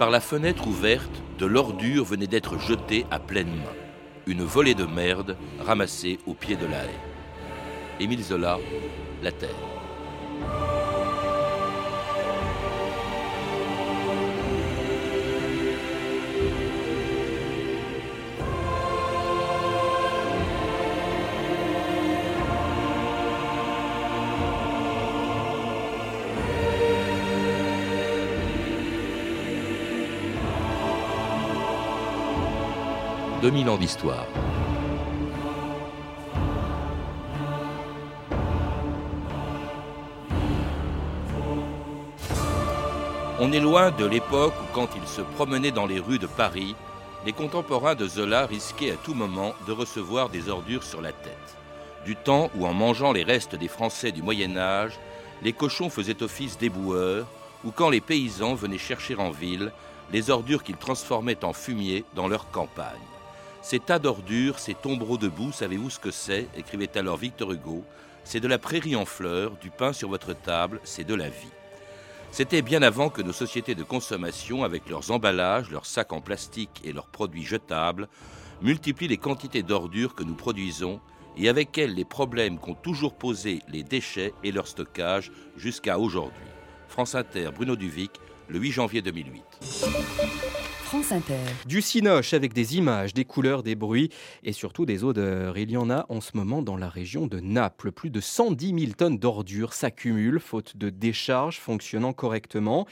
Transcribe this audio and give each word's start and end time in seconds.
Par 0.00 0.08
la 0.08 0.20
fenêtre 0.20 0.66
ouverte, 0.66 1.22
de 1.38 1.44
l'ordure 1.44 2.06
venait 2.06 2.26
d'être 2.26 2.58
jetée 2.58 3.04
à 3.10 3.18
pleine 3.18 3.54
main. 3.54 3.74
Une 4.26 4.42
volée 4.42 4.74
de 4.74 4.86
merde 4.86 5.36
ramassée 5.58 6.18
au 6.26 6.32
pied 6.32 6.56
de 6.56 6.64
la 6.64 6.86
haie. 6.86 7.00
Émile 8.00 8.22
Zola, 8.22 8.58
La 9.22 9.30
Terre. 9.30 9.69
2000 33.50 33.68
ans 33.68 33.78
d'histoire. 33.78 34.26
On 43.40 43.50
est 43.50 43.58
loin 43.58 43.90
de 43.90 44.04
l'époque 44.06 44.54
où, 44.62 44.72
quand 44.72 44.90
il 44.94 45.04
se 45.08 45.22
promenait 45.22 45.72
dans 45.72 45.86
les 45.86 45.98
rues 45.98 46.20
de 46.20 46.28
Paris, 46.28 46.76
les 47.26 47.32
contemporains 47.32 47.96
de 47.96 48.06
Zola 48.06 48.46
risquaient 48.46 48.92
à 48.92 48.96
tout 48.96 49.14
moment 49.14 49.52
de 49.66 49.72
recevoir 49.72 50.28
des 50.28 50.48
ordures 50.48 50.84
sur 50.84 51.00
la 51.00 51.10
tête. 51.10 51.56
Du 52.04 52.14
temps 52.14 52.52
où, 52.54 52.66
en 52.66 52.72
mangeant 52.72 53.10
les 53.10 53.24
restes 53.24 53.56
des 53.56 53.66
Français 53.66 54.12
du 54.12 54.22
Moyen 54.22 54.56
Âge, 54.56 55.00
les 55.42 55.52
cochons 55.52 55.90
faisaient 55.90 56.22
office 56.22 56.56
d'éboueurs, 56.56 57.26
ou 57.64 57.72
quand 57.72 57.90
les 57.90 58.00
paysans 58.00 58.54
venaient 58.54 58.78
chercher 58.78 59.16
en 59.16 59.32
ville 59.32 59.72
les 60.12 60.30
ordures 60.30 60.62
qu'ils 60.62 60.76
transformaient 60.76 61.44
en 61.44 61.52
fumier 61.52 62.04
dans 62.14 62.28
leur 62.28 62.48
campagne. 62.52 63.00
Ces 63.62 63.78
tas 63.78 63.98
d'ordures, 63.98 64.58
ces 64.58 64.74
tombereaux 64.74 65.18
de 65.18 65.28
boue, 65.28 65.52
savez-vous 65.52 65.90
ce 65.90 65.98
que 65.98 66.10
c'est? 66.10 66.48
Écrivait 66.56 66.96
alors 66.96 67.18
Victor 67.18 67.52
Hugo. 67.52 67.84
C'est 68.24 68.40
de 68.40 68.48
la 68.48 68.58
prairie 68.58 68.96
en 68.96 69.04
fleurs, 69.04 69.52
du 69.60 69.70
pain 69.70 69.92
sur 69.92 70.08
votre 70.08 70.32
table, 70.32 70.80
c'est 70.82 71.04
de 71.04 71.14
la 71.14 71.28
vie. 71.28 71.52
C'était 72.32 72.62
bien 72.62 72.80
avant 72.82 73.10
que 73.10 73.22
nos 73.22 73.32
sociétés 73.32 73.74
de 73.74 73.82
consommation, 73.82 74.64
avec 74.64 74.88
leurs 74.88 75.10
emballages, 75.10 75.70
leurs 75.70 75.84
sacs 75.84 76.12
en 76.12 76.20
plastique 76.20 76.80
et 76.84 76.92
leurs 76.92 77.08
produits 77.08 77.44
jetables, 77.44 78.08
multiplient 78.62 79.08
les 79.08 79.18
quantités 79.18 79.62
d'ordures 79.62 80.14
que 80.14 80.24
nous 80.24 80.34
produisons 80.34 81.00
et 81.36 81.48
avec 81.48 81.76
elles 81.76 81.94
les 81.94 82.04
problèmes 82.04 82.58
qu'ont 82.58 82.74
toujours 82.74 83.14
posés 83.14 83.60
les 83.68 83.82
déchets 83.82 84.32
et 84.42 84.52
leur 84.52 84.68
stockage 84.68 85.32
jusqu'à 85.56 85.98
aujourd'hui. 85.98 86.40
France 86.88 87.14
Inter, 87.14 87.50
Bruno 87.54 87.76
Duvic, 87.76 88.12
le 88.48 88.58
8 88.58 88.72
janvier 88.72 89.02
2008. 89.02 90.69
Du 91.66 91.82
cinoche 91.82 92.34
avec 92.34 92.52
des 92.52 92.76
images, 92.76 93.14
des 93.14 93.24
couleurs, 93.24 93.62
des 93.62 93.76
bruits 93.76 94.10
et 94.42 94.52
surtout 94.52 94.86
des 94.86 95.04
odeurs. 95.04 95.56
Il 95.56 95.70
y 95.70 95.76
en 95.76 95.88
a 95.88 96.04
en 96.08 96.20
ce 96.20 96.32
moment 96.34 96.62
dans 96.62 96.76
la 96.76 96.88
région 96.88 97.28
de 97.28 97.38
Naples. 97.38 97.92
Plus 97.92 98.10
de 98.10 98.20
110 98.20 98.74
000 98.76 98.92
tonnes 98.96 99.18
d'ordures 99.18 99.72
s'accumulent 99.72 100.40
faute 100.40 100.76
de 100.76 100.90
décharges 100.90 101.60
fonctionnant 101.60 102.12
correctement. 102.12 102.88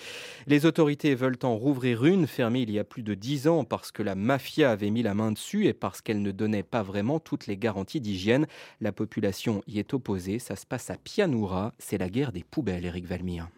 Les 0.47 0.65
autorités 0.65 1.17
veulent 1.17 1.41
en 1.43 1.57
rouvrir 1.57 2.05
une 2.05 2.29
fermée 2.29 2.61
il 2.61 2.71
y 2.71 2.79
a 2.79 2.85
plus 2.85 3.03
de 3.03 3.15
10 3.15 3.49
ans 3.49 3.65
parce 3.65 3.91
que 3.91 4.05
la 4.05 4.15
mafia 4.15 4.71
avait 4.71 4.91
mis 4.91 5.03
la 5.03 5.15
main 5.15 5.33
dessus 5.33 5.67
et 5.67 5.73
parce 5.73 6.01
qu'elle 6.01 6.23
ne 6.23 6.31
donnait 6.31 6.63
pas 6.63 6.85
vraiment 6.85 7.19
toutes 7.19 7.49
les 7.49 7.57
garanties 7.57 8.01
d'hygiène. 8.01 8.47
La 8.81 8.93
population 8.93 9.63
y 9.67 9.81
est 9.81 9.93
opposée. 9.93 10.39
Ça 10.39 10.55
se 10.55 10.67
passe 10.67 10.91
à 10.91 10.97
Pianoura. 10.97 11.75
C'est 11.81 11.99
la 11.99 12.09
guerre 12.09 12.31
des 12.31 12.45
poubelles, 12.45 12.85
Eric 12.85 13.07
Valmire. 13.07 13.49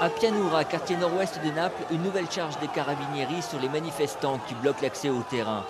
À 0.00 0.10
Pianoura, 0.10 0.64
quartier 0.64 0.96
nord-ouest 0.96 1.40
de 1.44 1.50
Naples, 1.50 1.82
une 1.90 2.02
nouvelle 2.04 2.30
charge 2.30 2.56
des 2.60 2.68
carabinieri 2.68 3.42
sur 3.42 3.58
les 3.58 3.68
manifestants 3.68 4.38
qui 4.46 4.54
bloquent 4.54 4.78
l'accès 4.80 5.10
au 5.10 5.22
terrain. 5.28 5.64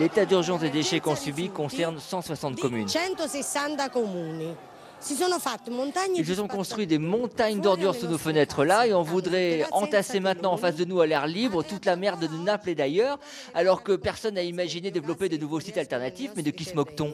L'état 0.00 0.24
d'urgence 0.24 0.60
des 0.60 0.70
déchets 0.70 1.00
qu'on 1.00 1.14
subit 1.14 1.50
concerne 1.50 1.98
160 2.00 2.58
communes. 2.58 2.88
Ils 6.16 6.26
se 6.26 6.34
sont 6.34 6.48
construits 6.48 6.86
des 6.86 6.98
montagnes 6.98 7.60
d'ordures 7.60 7.94
sous 7.94 8.06
nos 8.06 8.16
fenêtres. 8.16 8.64
Là 8.64 8.86
et 8.86 8.94
on 8.94 9.02
voudrait 9.02 9.66
entasser 9.72 10.20
maintenant 10.20 10.54
en 10.54 10.56
face 10.56 10.76
de 10.76 10.86
nous 10.86 11.02
à 11.02 11.06
l'air 11.06 11.26
libre 11.26 11.62
toute 11.62 11.84
la 11.84 11.96
merde 11.96 12.26
de 12.26 12.38
Naples 12.38 12.70
et 12.70 12.74
d'ailleurs, 12.74 13.18
alors 13.54 13.82
que 13.82 13.92
personne 13.92 14.36
n'a 14.36 14.42
imaginé 14.42 14.90
développer 14.90 15.28
de 15.28 15.36
nouveaux 15.36 15.60
sites 15.60 15.76
alternatifs, 15.76 16.30
mais 16.34 16.42
de 16.42 16.50
qui 16.50 16.64
se 16.64 16.74
moque-t-on? 16.74 17.12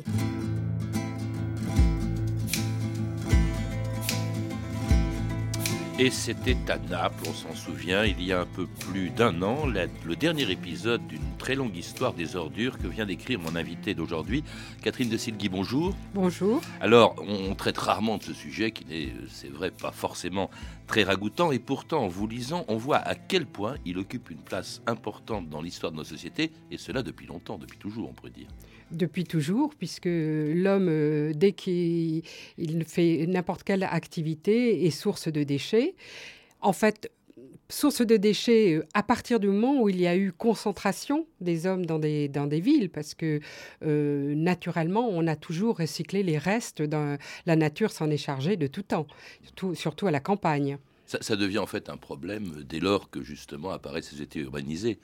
Et 6.02 6.08
c'était 6.08 6.56
à 6.70 6.78
Naples, 6.78 7.24
on 7.28 7.34
s'en 7.34 7.54
souvient, 7.54 8.06
il 8.06 8.22
y 8.22 8.32
a 8.32 8.40
un 8.40 8.46
peu 8.46 8.66
plus 8.66 9.10
d'un 9.10 9.42
an, 9.42 9.66
le 9.66 10.16
dernier 10.16 10.50
épisode 10.50 11.06
d'une 11.06 11.36
très 11.36 11.54
longue 11.54 11.76
histoire 11.76 12.14
des 12.14 12.36
ordures 12.36 12.78
que 12.78 12.86
vient 12.86 13.04
d'écrire 13.04 13.38
mon 13.38 13.54
invité 13.54 13.92
d'aujourd'hui, 13.92 14.42
Catherine 14.82 15.10
de 15.10 15.18
Silgui. 15.18 15.50
Bonjour. 15.50 15.94
Bonjour. 16.14 16.62
Alors, 16.80 17.16
on, 17.18 17.54
traite 17.54 17.76
rarement 17.76 18.16
de 18.16 18.22
ce 18.22 18.32
sujet 18.32 18.70
qui 18.70 18.86
n'est, 18.86 19.12
c'est 19.28 19.50
vrai, 19.50 19.70
pas 19.70 19.92
forcément 19.92 20.48
très 20.86 21.02
ragoûtant, 21.02 21.52
et 21.52 21.58
pourtant, 21.58 22.04
en 22.04 22.08
vous 22.08 22.26
lisant, 22.26 22.64
on 22.68 22.78
voit 22.78 22.96
à 22.96 23.14
quel 23.14 23.44
point 23.44 23.74
il 23.84 23.98
occupe 23.98 24.30
une 24.30 24.40
place 24.40 24.80
importante 24.86 25.50
dans 25.50 25.60
l'histoire 25.60 25.92
de 25.92 25.98
nos 25.98 26.04
sociétés, 26.04 26.50
et 26.70 26.78
cela 26.78 27.02
depuis 27.02 27.26
longtemps, 27.26 27.58
depuis 27.58 27.78
toujours, 27.78 28.08
on 28.08 28.14
pourrait 28.14 28.30
dire 28.30 28.48
depuis 28.90 29.24
toujours, 29.24 29.74
puisque 29.74 30.06
l'homme, 30.06 30.88
euh, 30.88 31.32
dès 31.34 31.52
qu'il 31.52 32.22
fait 32.86 33.26
n'importe 33.26 33.62
quelle 33.62 33.84
activité, 33.84 34.86
est 34.86 34.90
source 34.90 35.28
de 35.28 35.42
déchets. 35.42 35.94
En 36.60 36.72
fait, 36.72 37.10
source 37.68 38.02
de 38.02 38.16
déchets 38.16 38.74
euh, 38.74 38.86
à 38.94 39.02
partir 39.02 39.40
du 39.40 39.48
moment 39.48 39.80
où 39.80 39.88
il 39.88 40.00
y 40.00 40.06
a 40.06 40.16
eu 40.16 40.32
concentration 40.32 41.26
des 41.40 41.66
hommes 41.66 41.86
dans 41.86 41.98
des, 41.98 42.28
dans 42.28 42.46
des 42.46 42.60
villes, 42.60 42.90
parce 42.90 43.14
que 43.14 43.40
euh, 43.84 44.34
naturellement, 44.34 45.08
on 45.08 45.26
a 45.26 45.36
toujours 45.36 45.78
recyclé 45.78 46.22
les 46.22 46.38
restes. 46.38 46.82
Dans, 46.82 47.16
la 47.46 47.56
nature 47.56 47.90
s'en 47.90 48.10
est 48.10 48.16
chargée 48.16 48.56
de 48.56 48.66
tout 48.66 48.82
temps, 48.82 49.06
surtout, 49.42 49.74
surtout 49.74 50.06
à 50.06 50.10
la 50.10 50.20
campagne. 50.20 50.78
Ça, 51.06 51.18
ça, 51.22 51.34
devient 51.34 51.58
en 51.58 51.66
fait 51.66 51.88
un 51.88 51.96
problème 51.96 52.62
dès 52.68 52.78
lors 52.78 53.10
que 53.10 53.22
justement 53.22 53.70
apparaissent 53.70 54.10
ces 54.10 54.22
étés 54.22 54.40
urbanisés. 54.40 54.98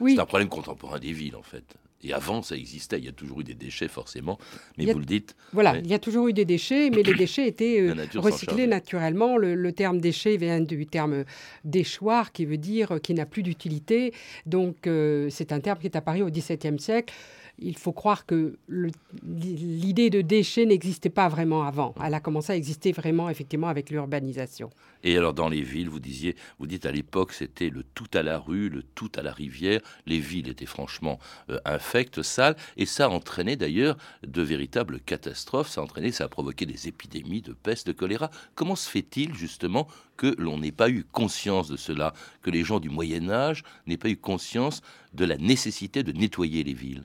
Oui. 0.00 0.14
C'est 0.14 0.20
un 0.20 0.26
problème 0.26 0.50
contemporain 0.50 0.98
des 0.98 1.12
villes 1.12 1.36
en 1.36 1.42
fait. 1.42 1.76
Et 2.02 2.12
avant, 2.12 2.42
ça 2.42 2.56
existait. 2.56 2.98
Il 2.98 3.04
y 3.04 3.08
a 3.08 3.12
toujours 3.12 3.40
eu 3.40 3.44
des 3.44 3.54
déchets, 3.54 3.88
forcément. 3.88 4.38
Mais 4.78 4.92
vous 4.92 4.98
le 4.98 5.04
dites. 5.04 5.34
Voilà, 5.52 5.78
il 5.78 5.86
y 5.86 5.94
a 5.94 5.98
toujours 5.98 6.28
eu 6.28 6.32
des 6.32 6.44
déchets, 6.44 6.90
mais 6.90 7.02
les 7.02 7.14
déchets 7.14 7.48
étaient 7.48 7.80
euh, 7.88 7.94
recyclés 8.16 8.66
naturellement. 8.66 9.36
Le, 9.36 9.72
terme 9.72 10.00
déchet 10.00 10.36
vient 10.36 10.60
du 10.60 10.86
terme 10.86 11.24
déchoir, 11.64 12.32
qui 12.32 12.44
veut 12.44 12.58
dire 12.58 13.00
qui 13.02 13.14
n'a 13.14 13.26
plus 13.26 13.42
d'utilité. 13.42 14.12
Donc, 14.44 14.86
euh, 14.86 15.28
c'est 15.30 15.52
un 15.52 15.60
terme 15.60 15.78
qui 15.78 15.86
est 15.86 15.96
apparu 15.96 16.22
au 16.22 16.30
XVIIe 16.30 16.78
siècle 16.78 17.14
il 17.58 17.76
faut 17.78 17.92
croire 17.92 18.26
que 18.26 18.58
l'idée 18.68 20.10
de 20.10 20.20
déchets 20.20 20.66
n'existait 20.66 21.10
pas 21.10 21.28
vraiment 21.28 21.64
avant. 21.64 21.94
Elle 22.04 22.14
a 22.14 22.20
commencé 22.20 22.52
à 22.52 22.56
exister 22.56 22.92
vraiment 22.92 23.30
effectivement 23.30 23.68
avec 23.68 23.90
l'urbanisation. 23.90 24.70
Et 25.04 25.16
alors 25.16 25.34
dans 25.34 25.48
les 25.48 25.62
villes, 25.62 25.88
vous 25.88 26.00
disiez, 26.00 26.36
vous 26.58 26.66
dites 26.66 26.84
à 26.84 26.92
l'époque 26.92 27.32
c'était 27.32 27.70
le 27.70 27.82
tout 27.82 28.08
à 28.12 28.22
la 28.22 28.38
rue, 28.38 28.68
le 28.68 28.82
tout 28.82 29.10
à 29.16 29.22
la 29.22 29.32
rivière. 29.32 29.80
Les 30.06 30.18
villes 30.18 30.48
étaient 30.48 30.66
franchement 30.66 31.18
euh, 31.48 31.58
infectes, 31.64 32.22
sales, 32.22 32.56
et 32.76 32.86
ça 32.86 33.06
a 33.06 33.08
entraîné 33.08 33.56
d'ailleurs 33.56 33.96
de 34.26 34.42
véritables 34.42 35.00
catastrophes. 35.00 35.68
Ça 35.68 35.80
a 35.80 35.84
entraîné, 35.84 36.12
ça 36.12 36.24
a 36.24 36.28
provoqué 36.28 36.66
des 36.66 36.88
épidémies 36.88 37.42
de 37.42 37.52
peste, 37.52 37.86
de 37.86 37.92
choléra. 37.92 38.30
Comment 38.54 38.76
se 38.76 38.90
fait-il 38.90 39.34
justement 39.34 39.88
que 40.16 40.34
l'on 40.38 40.58
n'ait 40.58 40.72
pas 40.72 40.90
eu 40.90 41.04
conscience 41.04 41.68
de 41.68 41.76
cela, 41.76 42.12
que 42.42 42.50
les 42.50 42.64
gens 42.64 42.80
du 42.80 42.90
Moyen 42.90 43.30
Âge 43.30 43.62
n'aient 43.86 43.96
pas 43.96 44.08
eu 44.08 44.16
conscience 44.16 44.82
de 45.14 45.24
la 45.24 45.36
nécessité 45.36 46.02
de 46.02 46.12
nettoyer 46.12 46.62
les 46.62 46.74
villes? 46.74 47.04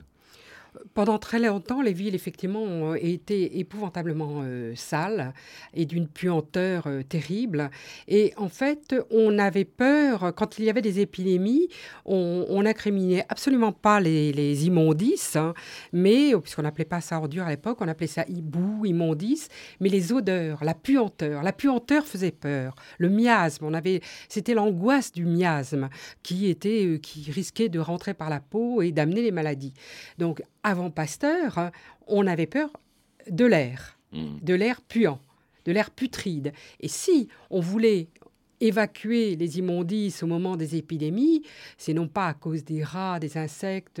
Pendant 0.94 1.18
très 1.18 1.38
longtemps, 1.38 1.82
les 1.82 1.92
villes, 1.92 2.14
effectivement, 2.14 2.62
ont 2.62 2.94
été 2.94 3.58
épouvantablement 3.58 4.40
euh, 4.42 4.72
sales 4.74 5.32
et 5.74 5.84
d'une 5.84 6.08
puanteur 6.08 6.86
euh, 6.86 7.02
terrible. 7.02 7.70
Et 8.08 8.32
en 8.36 8.48
fait, 8.48 8.94
on 9.10 9.38
avait 9.38 9.64
peur, 9.64 10.34
quand 10.34 10.58
il 10.58 10.64
y 10.64 10.70
avait 10.70 10.82
des 10.82 11.00
épidémies, 11.00 11.68
on 12.04 12.62
n'incriminait 12.62 13.24
absolument 13.28 13.72
pas 13.72 14.00
les, 14.00 14.66
immondices, 14.66 15.36
hein, 15.36 15.54
mais, 15.92 16.32
puisqu'on 16.40 16.62
n'appelait 16.62 16.84
pas 16.84 17.00
ça 17.00 17.18
ordure 17.18 17.44
à 17.44 17.50
l'époque, 17.50 17.78
on 17.80 17.88
appelait 17.88 18.06
ça 18.06 18.24
hibou, 18.28 18.84
immondice, 18.84 19.48
mais 19.80 19.88
les 19.88 20.12
odeurs, 20.12 20.64
la 20.64 20.74
puanteur. 20.74 21.42
La 21.42 21.52
puanteur 21.52 22.06
faisait 22.06 22.30
peur. 22.30 22.74
Le 22.98 23.08
miasme, 23.08 23.64
on 23.64 23.74
avait, 23.74 24.00
c'était 24.28 24.54
l'angoisse 24.54 25.12
du 25.12 25.24
miasme 25.24 25.88
qui, 26.22 26.48
était, 26.48 26.86
euh, 26.86 26.98
qui 26.98 27.30
risquait 27.30 27.68
de 27.68 27.78
rentrer 27.78 28.14
par 28.14 28.30
la 28.30 28.40
peau 28.40 28.82
et 28.82 28.92
d'amener 28.92 29.22
les 29.22 29.30
maladies. 29.30 29.72
Donc, 30.18 30.42
avant 30.62 30.90
Pasteur, 30.90 31.70
on 32.06 32.26
avait 32.26 32.46
peur 32.46 32.70
de 33.30 33.44
l'air, 33.44 33.98
hmm. 34.12 34.38
de 34.42 34.54
l'air 34.54 34.80
puant, 34.82 35.20
de 35.64 35.72
l'air 35.72 35.90
putride. 35.90 36.52
Et 36.80 36.88
si 36.88 37.28
on 37.50 37.60
voulait 37.60 38.08
évacuer 38.60 39.34
les 39.36 39.58
immondices 39.58 40.22
au 40.22 40.26
moment 40.26 40.56
des 40.56 40.76
épidémies, 40.76 41.42
c'est 41.76 41.94
non 41.94 42.06
pas 42.06 42.28
à 42.28 42.34
cause 42.34 42.64
des 42.64 42.84
rats, 42.84 43.18
des 43.18 43.36
insectes 43.36 44.00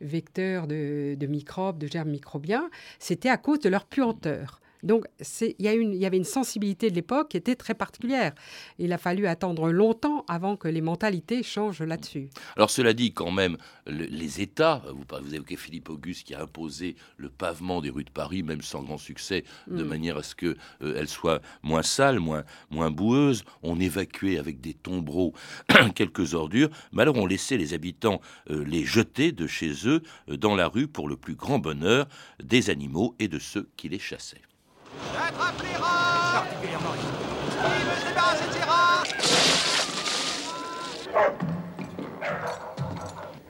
vecteurs 0.00 0.66
de, 0.66 1.26
microbes, 1.28 1.78
de 1.78 1.86
germes 1.86 2.10
microbiens, 2.10 2.68
c'était 2.98 3.28
à 3.28 3.36
cause 3.36 3.60
de 3.60 3.68
leur 3.68 3.86
puanteur. 3.86 4.60
Donc 4.82 5.04
il 5.40 5.54
y, 5.58 5.96
y, 5.96 6.06
avait 6.06 6.16
une 6.16 6.24
sensibilité 6.24 6.90
de 6.90 6.94
l'époque 6.94 7.30
qui 7.30 7.36
était 7.36 7.54
très 7.54 7.74
particulière. 7.74 8.32
Il 8.78 8.92
a 8.92 8.98
fallu 8.98 9.26
attendre 9.26 9.70
longtemps 9.70 10.24
avant 10.28 10.56
que 10.56 10.68
les 10.68 10.80
mentalités 10.80 11.42
changent 11.42 11.82
là-dessus. 11.82 12.28
Alors 12.56 12.70
cela 12.70 12.92
dit, 12.92 13.12
quand 13.12 13.30
même, 13.30 13.56
les 13.86 14.40
États, 14.40 14.82
vous, 14.92 15.04
vous 15.22 15.34
évoquez 15.34 15.56
Philippe 15.56 15.90
Auguste 15.90 16.26
qui 16.26 16.34
a 16.34 16.42
imposé 16.42 16.96
le 17.16 17.28
pavement 17.28 17.80
des 17.80 17.90
rues 17.90 18.04
de 18.04 18.10
Paris, 18.10 18.42
même 18.42 18.62
sans 18.62 18.82
grand 18.82 18.98
succès, 18.98 19.44
de 19.68 19.82
mm. 19.82 19.86
manière 19.86 20.16
à 20.16 20.22
ce 20.22 20.34
qu'elles 20.34 20.56
euh, 20.82 21.06
soient 21.06 21.40
moins 21.62 21.82
sales, 21.82 22.20
moins, 22.20 22.44
moins 22.70 22.90
boueuses. 22.90 23.44
On 23.62 23.78
évacuait 23.80 24.38
avec 24.38 24.60
des 24.60 24.74
tombereaux 24.74 25.34
quelques 25.94 26.34
ordures, 26.34 26.70
mais 26.92 27.02
alors 27.02 27.16
on 27.16 27.26
laissait 27.26 27.56
les 27.56 27.74
habitants 27.74 28.20
euh, 28.50 28.64
les 28.64 28.84
jeter 28.84 29.32
de 29.32 29.46
chez 29.46 29.72
eux 29.86 30.02
euh, 30.28 30.36
dans 30.36 30.56
la 30.56 30.68
rue 30.68 30.88
pour 30.88 31.08
le 31.08 31.16
plus 31.16 31.34
grand 31.34 31.58
bonheur 31.58 32.08
des 32.42 32.70
animaux 32.70 33.14
et 33.18 33.28
de 33.28 33.38
ceux 33.38 33.68
qui 33.76 33.88
les 33.88 33.98
chassaient. 33.98 34.42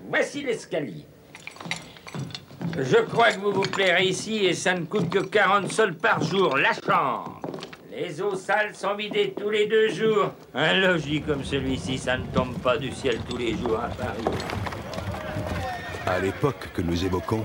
Voici 0.09 0.43
l'escalier. 0.43 1.07
Je 2.79 2.97
crois 2.97 3.33
que 3.33 3.39
vous 3.41 3.53
vous 3.53 3.63
plairez 3.63 4.05
ici 4.05 4.47
et 4.47 4.55
ça 4.55 4.75
ne 4.75 4.85
coûte 4.85 5.11
que 5.11 5.19
40 5.19 5.71
sols 5.71 5.95
par 5.95 6.23
jour, 6.23 6.57
la 6.57 6.73
chambre. 6.73 7.41
Les 7.91 8.23
eaux 8.23 8.35
sales 8.35 8.75
sont 8.75 8.95
vidées 8.95 9.35
tous 9.39 9.51
les 9.51 9.67
deux 9.67 9.89
jours. 9.89 10.33
Un 10.55 10.81
logis 10.81 11.21
comme 11.21 11.45
celui-ci, 11.45 11.99
ça 11.99 12.17
ne 12.17 12.25
tombe 12.27 12.59
pas 12.59 12.79
du 12.79 12.91
ciel 12.91 13.19
tous 13.29 13.37
les 13.37 13.57
jours 13.57 13.79
à 13.79 13.89
Paris. 13.89 14.25
À 16.07 16.19
l'époque 16.19 16.71
que 16.75 16.83
nous 16.83 17.05
évoquons, 17.05 17.45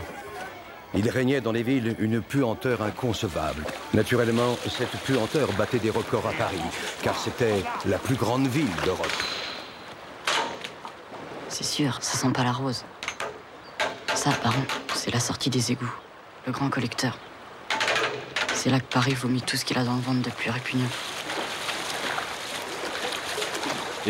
il 0.98 1.10
régnait 1.10 1.42
dans 1.42 1.52
les 1.52 1.64
villes 1.64 1.96
une 2.00 2.22
puanteur 2.22 2.82
inconcevable. 2.82 3.64
Naturellement, 3.94 4.58
cette 4.68 4.98
puanteur 5.06 5.52
battait 5.54 5.80
des 5.80 5.92
records 5.92 6.28
à 6.28 6.34
Paris, 6.34 6.62
car 7.04 7.18
c'était 7.18 7.64
la 7.86 8.00
plus 8.00 8.16
grande 8.16 8.48
ville 8.48 8.66
d'Europe. 8.84 9.08
C'est 11.50 11.64
sûr, 11.64 12.00
ça 12.02 12.18
sent 12.18 12.32
pas 12.34 12.44
la 12.44 12.52
rose. 12.52 12.84
Ça, 14.16 14.32
par 14.32 14.54
c'est 14.96 15.12
la 15.12 15.20
sortie 15.20 15.50
des 15.50 15.72
égouts, 15.72 15.94
le 16.48 16.52
grand 16.52 16.70
collecteur. 16.70 17.18
C'est 18.54 18.72
là 18.72 18.80
que 18.80 18.92
Paris 18.92 19.14
vomit 19.14 19.42
tout 19.42 19.56
ce 19.56 19.64
qu'il 19.64 19.78
a 19.78 19.84
dans 19.84 19.96
le 19.96 20.02
ventre 20.02 20.24
de 20.24 20.32
plus 20.32 20.50
répugnant. 20.50 20.90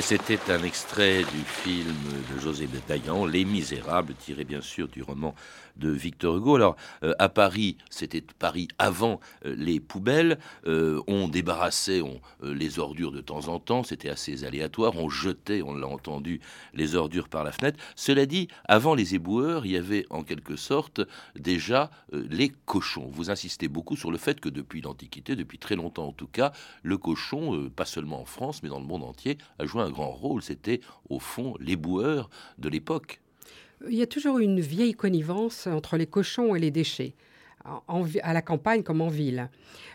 C'était 0.02 0.40
un 0.52 0.64
extrait 0.64 1.24
du 1.24 1.44
film 1.44 1.96
de 2.32 2.40
José 2.40 2.70
Dayan, 2.88 3.26
Les 3.26 3.44
Misérables, 3.46 4.14
tiré 4.14 4.46
bien 4.46 4.62
sûr 4.62 4.88
du 4.88 5.02
roman 5.02 5.34
de 5.78 5.90
Victor 5.90 6.38
Hugo. 6.38 6.56
Alors, 6.56 6.76
euh, 7.04 7.14
à 7.20 7.30
Paris, 7.30 7.78
c'était 7.90 8.22
Paris 8.22 8.68
avant 8.78 9.20
euh, 9.46 9.56
les 9.58 9.80
poubelles. 9.80 10.40
Euh, 10.66 11.02
on 11.08 11.28
débarrassait 11.28 12.02
les 12.44 12.80
ordures 12.80 13.12
de 13.12 13.22
temps 13.22 13.48
en 13.48 13.60
temps, 13.60 13.84
c'était 13.84 14.10
assez 14.10 14.44
aléatoire. 14.44 14.94
On 14.96 15.10
jetait, 15.10 15.62
on 15.62 15.74
l'a 15.74 15.88
entendu, 15.88 16.42
les 16.74 16.96
ordures 16.96 17.28
par 17.28 17.44
la 17.44 17.52
fenêtre. 17.52 17.80
Cela 17.96 18.26
dit, 18.26 18.48
avant 18.66 18.96
les 18.96 19.16
éboueurs, 19.16 19.66
il 19.66 19.72
y 19.74 19.78
avait 19.78 20.06
en 20.10 20.24
quelque 20.24 20.56
sorte 20.56 21.02
déjà 21.36 21.90
les 22.12 22.50
cochons. 22.66 23.10
Vous 23.12 23.30
insistez 23.30 23.68
beaucoup 23.68 23.96
sur 23.96 24.12
le 24.12 24.18
fait 24.18 24.40
que 24.40 24.50
depuis 24.50 24.82
l'Antiquité, 24.82 25.36
depuis 25.36 25.58
très 25.58 25.76
longtemps 25.76 26.08
en 26.08 26.14
tout 26.14 26.28
cas, 26.28 26.52
le 26.84 26.98
cochon, 26.98 27.70
pas 27.76 27.86
seulement 27.86 28.22
en 28.22 28.26
France, 28.26 28.62
mais 28.64 28.70
dans 28.70 28.80
le 28.80 28.86
monde 28.86 29.04
entier, 29.04 29.38
a 29.60 29.66
joué 29.66 29.82
un 29.82 29.87
un 29.88 29.92
grand 29.92 30.12
rôle. 30.12 30.42
C'était 30.42 30.82
au 31.10 31.20
fond 31.20 31.56
l'éboueur 31.60 32.30
de 32.58 32.70
l'époque. 32.70 33.22
Il 33.88 33.96
y 33.96 34.02
a 34.02 34.08
toujours 34.08 34.40
une 34.40 34.60
vieille 34.60 34.94
connivence 34.94 35.68
entre 35.68 35.98
les 35.98 36.08
cochons 36.08 36.56
et 36.56 36.60
les 36.60 36.72
déchets. 36.72 37.14
à 38.24 38.34
la 38.34 38.42
campagne 38.42 38.84
comme 38.84 39.02
en 39.02 39.10
ville. 39.10 39.50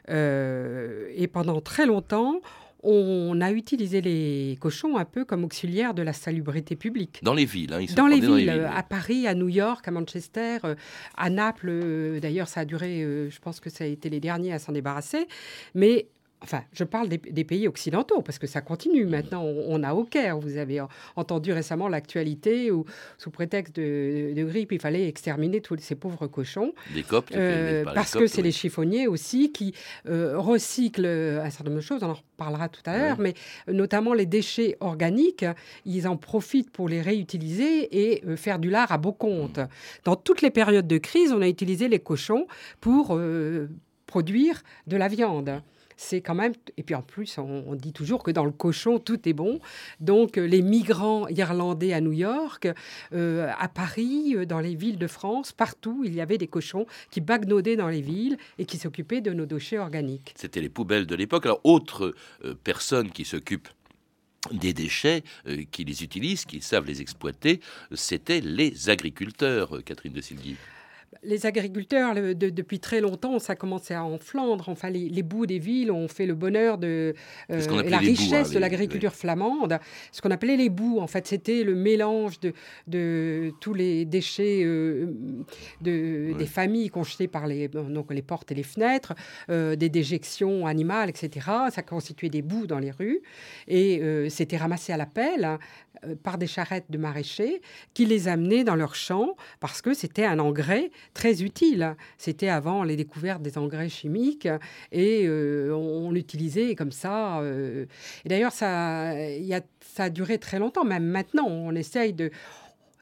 Euh, 0.08 1.10
et 1.14 1.26
pendant 1.26 1.60
très 1.60 1.86
longtemps, 1.86 2.40
on 2.82 3.40
a 3.40 3.52
utilisé 3.52 4.00
les 4.00 4.58
cochons 4.60 4.96
un 4.98 5.04
peu 5.04 5.24
comme 5.24 5.44
auxiliaires 5.44 5.94
de 5.94 6.02
la 6.02 6.12
salubrité 6.12 6.76
publique. 6.76 7.20
Dans 7.22 7.34
les 7.34 7.44
villes, 7.44 7.72
hein, 7.72 7.80
ils 7.80 7.94
dans, 7.94 8.08
les 8.08 8.20
villes, 8.20 8.50
à 8.50 8.82
Paris, 8.82 9.26
à 9.26 9.34
New 9.34 9.48
York, 9.48 9.86
à 9.86 9.90
Manchester, 9.90 10.58
euh, 10.64 10.74
à 11.16 11.30
Naples. 11.30 11.68
Euh, 11.70 12.20
d'ailleurs, 12.20 12.48
ça 12.48 12.60
a 12.60 12.64
duré, 12.64 13.00
je 13.30 13.38
pense 13.40 13.58
que 13.60 13.70
ça 13.70 13.84
a 13.84 13.86
été 13.86 14.10
les 14.10 14.20
derniers 14.20 14.52
à 14.52 14.58
s'en 14.58 14.72
débarrasser. 14.72 15.26
Mais 15.74 16.08
Enfin, 16.42 16.62
je 16.72 16.82
parle 16.82 17.08
des, 17.08 17.44
pays 17.44 17.68
occidentaux, 17.68 18.20
parce 18.20 18.38
que 18.38 18.46
ça 18.46 18.60
continue. 18.60 19.06
Maintenant, 19.06 19.44
on, 19.44 19.82
a 19.82 19.94
au 19.94 20.04
Caire. 20.04 20.38
Vous 20.38 20.56
avez 20.56 20.82
entendu 21.14 21.52
récemment 21.52 21.88
l'actualité 21.88 22.70
où, 22.70 22.84
sous 23.16 23.30
prétexte 23.30 23.76
de, 23.76 24.44
grippe, 24.44 24.72
il 24.72 24.80
fallait 24.80 25.06
exterminer 25.06 25.60
tous 25.60 25.76
ces 25.78 25.94
pauvres 25.94 26.26
cochons. 26.26 26.72
Des 26.94 27.04
coptes, 27.04 27.34
euh, 27.34 27.84
Parce 27.94 28.14
que 28.14 28.26
c'est 28.26 28.42
les 28.42 28.50
chiffonniers 28.50 29.06
aussi 29.06 29.52
qui 29.52 29.72
euh, 30.08 30.36
recyclent 30.36 31.06
un 31.06 31.48
certain 31.50 31.70
nombre 31.70 31.76
de 31.76 31.86
choses. 31.86 32.02
On 32.02 32.10
en 32.10 32.14
reparlera 32.14 32.68
tout 32.68 32.82
à 32.86 32.98
l'heure, 32.98 33.18
mais 33.20 33.34
notamment 33.68 34.12
les 34.12 34.26
déchets 34.26 34.76
organiques, 34.80 35.46
ils 35.84 36.08
en 36.08 36.16
profitent 36.16 36.70
pour 36.70 36.88
les 36.88 37.00
réutiliser 37.00 38.12
et 38.12 38.24
euh, 38.26 38.36
faire 38.36 38.58
du 38.58 38.70
lard 38.70 38.90
à 38.90 38.98
beau 38.98 39.12
compte. 39.12 39.58
Mmh. 39.58 39.68
Dans 40.04 40.16
toutes 40.16 40.42
les 40.42 40.50
périodes 40.50 40.88
de 40.88 40.98
crise, 40.98 41.32
on 41.32 41.40
a 41.40 41.48
utilisé 41.48 41.88
les 41.88 42.00
cochons 42.00 42.46
pour 42.80 43.18
produire 44.06 44.62
de 44.86 44.96
la 44.96 45.08
viande 45.08 45.62
c'est 45.96 46.20
quand 46.20 46.34
même. 46.34 46.52
Et 46.76 46.82
puis 46.82 46.94
en 46.94 47.02
plus, 47.02 47.38
on, 47.38 47.74
dit 47.74 47.92
toujours 47.92 48.22
que 48.22 48.30
dans 48.30 48.44
le 48.44 48.52
cochon, 48.52 48.98
tout 48.98 49.28
est 49.28 49.32
bon. 49.32 49.60
Donc 50.00 50.38
euh, 50.38 50.46
les 50.46 50.62
migrants 50.62 51.28
irlandais 51.28 51.92
à 51.92 52.00
New 52.00 52.12
York, 52.12 52.68
euh, 53.12 53.50
à 53.58 53.68
Paris, 53.68 54.34
euh, 54.36 54.46
dans 54.46 54.60
les 54.60 54.74
villes 54.74 54.98
de 54.98 55.06
France, 55.06 55.52
partout, 55.52 56.02
il 56.04 56.14
y 56.14 56.20
avait 56.20 56.38
des 56.38 56.46
cochons 56.46 56.86
qui 57.10 57.20
bagnaudaient 57.20 57.76
dans 57.76 57.88
les 57.88 58.00
villes 58.00 58.36
et 58.58 58.64
qui 58.64 58.78
s'occupaient 58.78 59.20
de 59.20 59.32
nos 59.32 59.46
déchets 59.46 59.78
organiques. 59.78 60.34
C'était 60.36 60.60
les 60.60 60.68
poubelles 60.68 61.06
de 61.06 61.14
l'époque. 61.14 61.46
Alors, 61.46 61.60
autre 61.64 62.14
personne 62.64 63.10
qui 63.10 63.24
s'occupe 63.24 63.68
des 64.50 64.72
déchets, 64.72 65.22
qui 65.70 65.84
les 65.84 66.02
utilisent, 66.02 66.44
qui 66.44 66.60
savent 66.60 66.86
les 66.86 67.00
exploiter, 67.00 67.60
c'était 67.92 68.40
les 68.40 68.90
agriculteurs, 68.90 69.82
Catherine 69.84 70.12
de 70.12 70.20
Silguy 70.20 70.56
les 71.24 71.46
agriculteurs, 71.46 72.14
depuis 72.14 72.80
très 72.80 73.00
longtemps, 73.00 73.38
ça 73.38 73.52
a 73.52 73.56
commencé 73.56 73.96
en 73.96 74.19
Flandre. 74.19 74.69
Enfin, 74.69 74.90
les, 74.90 75.22
bouts 75.22 75.46
des 75.46 75.58
villes 75.58 75.92
ont 75.92 76.08
fait 76.08 76.26
le 76.26 76.34
bonheur 76.34 76.78
de 76.78 77.14
euh, 77.50 77.82
la 77.88 77.98
richesse 77.98 78.50
hein, 78.50 78.54
de 78.54 78.58
l'agriculture 78.58 79.14
flamande. 79.14 79.78
Ce 80.10 80.20
qu'on 80.20 80.32
appelait 80.32 80.56
les 80.56 80.69
bouts, 80.69 80.98
en 80.98 81.06
fait, 81.06 81.26
c'était 81.28 81.62
le 81.62 81.76
mélange 81.76 82.40
de, 82.40 82.52
de, 82.88 83.52
tous 83.60 83.72
les 83.72 84.04
déchets 84.04 84.62
euh, 84.64 85.14
de, 85.80 86.36
des 86.36 86.46
familles 86.46 86.90
qu'on 86.90 87.04
jetait 87.04 87.28
par 87.28 87.46
les, 87.46 87.69
donc 87.69 88.12
les 88.12 88.22
portes 88.22 88.50
et 88.50 88.54
les 88.56 88.64
fenêtres, 88.64 89.14
euh, 89.48 89.76
des 89.76 89.88
déjections 89.88 90.67
animales, 90.67 91.08
etc. 91.08 91.46
Ça 91.70 91.82
constituait 91.82 92.31
des 92.31 92.43
bouts 92.43 92.67
dans 92.67 92.81
les 92.81 92.91
rues 92.91 93.22
et 93.69 94.02
c'était 94.29 94.56
ramassé 94.56 94.93
à 94.93 94.96
la 94.96 95.06
pelle 95.06 95.44
hein, 95.44 95.58
par 96.22 96.39
des 96.39 96.46
charrettes 96.46 96.91
de 96.91 96.99
maraîchers 96.99 97.63
qui 97.94 98.06
les 98.06 98.29
amenaient 98.29 98.65
dans 98.65 98.75
leurs 98.75 98.94
champs 98.94 99.37
parce 99.61 99.82
que 99.82 99.94
c'était 99.94 100.25
un 100.25 100.39
engrais 100.39 100.91
très 101.15 101.43
utile. 101.43 101.96
C'était 102.19 102.49
avant 102.49 102.82
les 102.82 102.96
découvertes 102.96 103.43
des 103.43 103.58
engrais 103.58 103.89
chimiques 103.89 104.49
et 104.91 105.27
euh, 105.27 105.72
on, 105.75 106.11
l'utilisait 106.11 106.75
comme 106.75 106.93
ça. 106.93 107.41
Euh. 107.41 107.87
Et 108.25 108.29
d'ailleurs, 108.29 108.53
ça, 108.53 109.11
a, 109.11 109.61
ça 109.81 110.05
a 110.05 110.11
duré 110.11 110.39
très 110.39 110.58
longtemps. 110.58 110.84
Même 110.84 111.05
maintenant, 111.05 111.46
on 111.46 111.75
essaye 111.75 112.13
de 112.13 112.31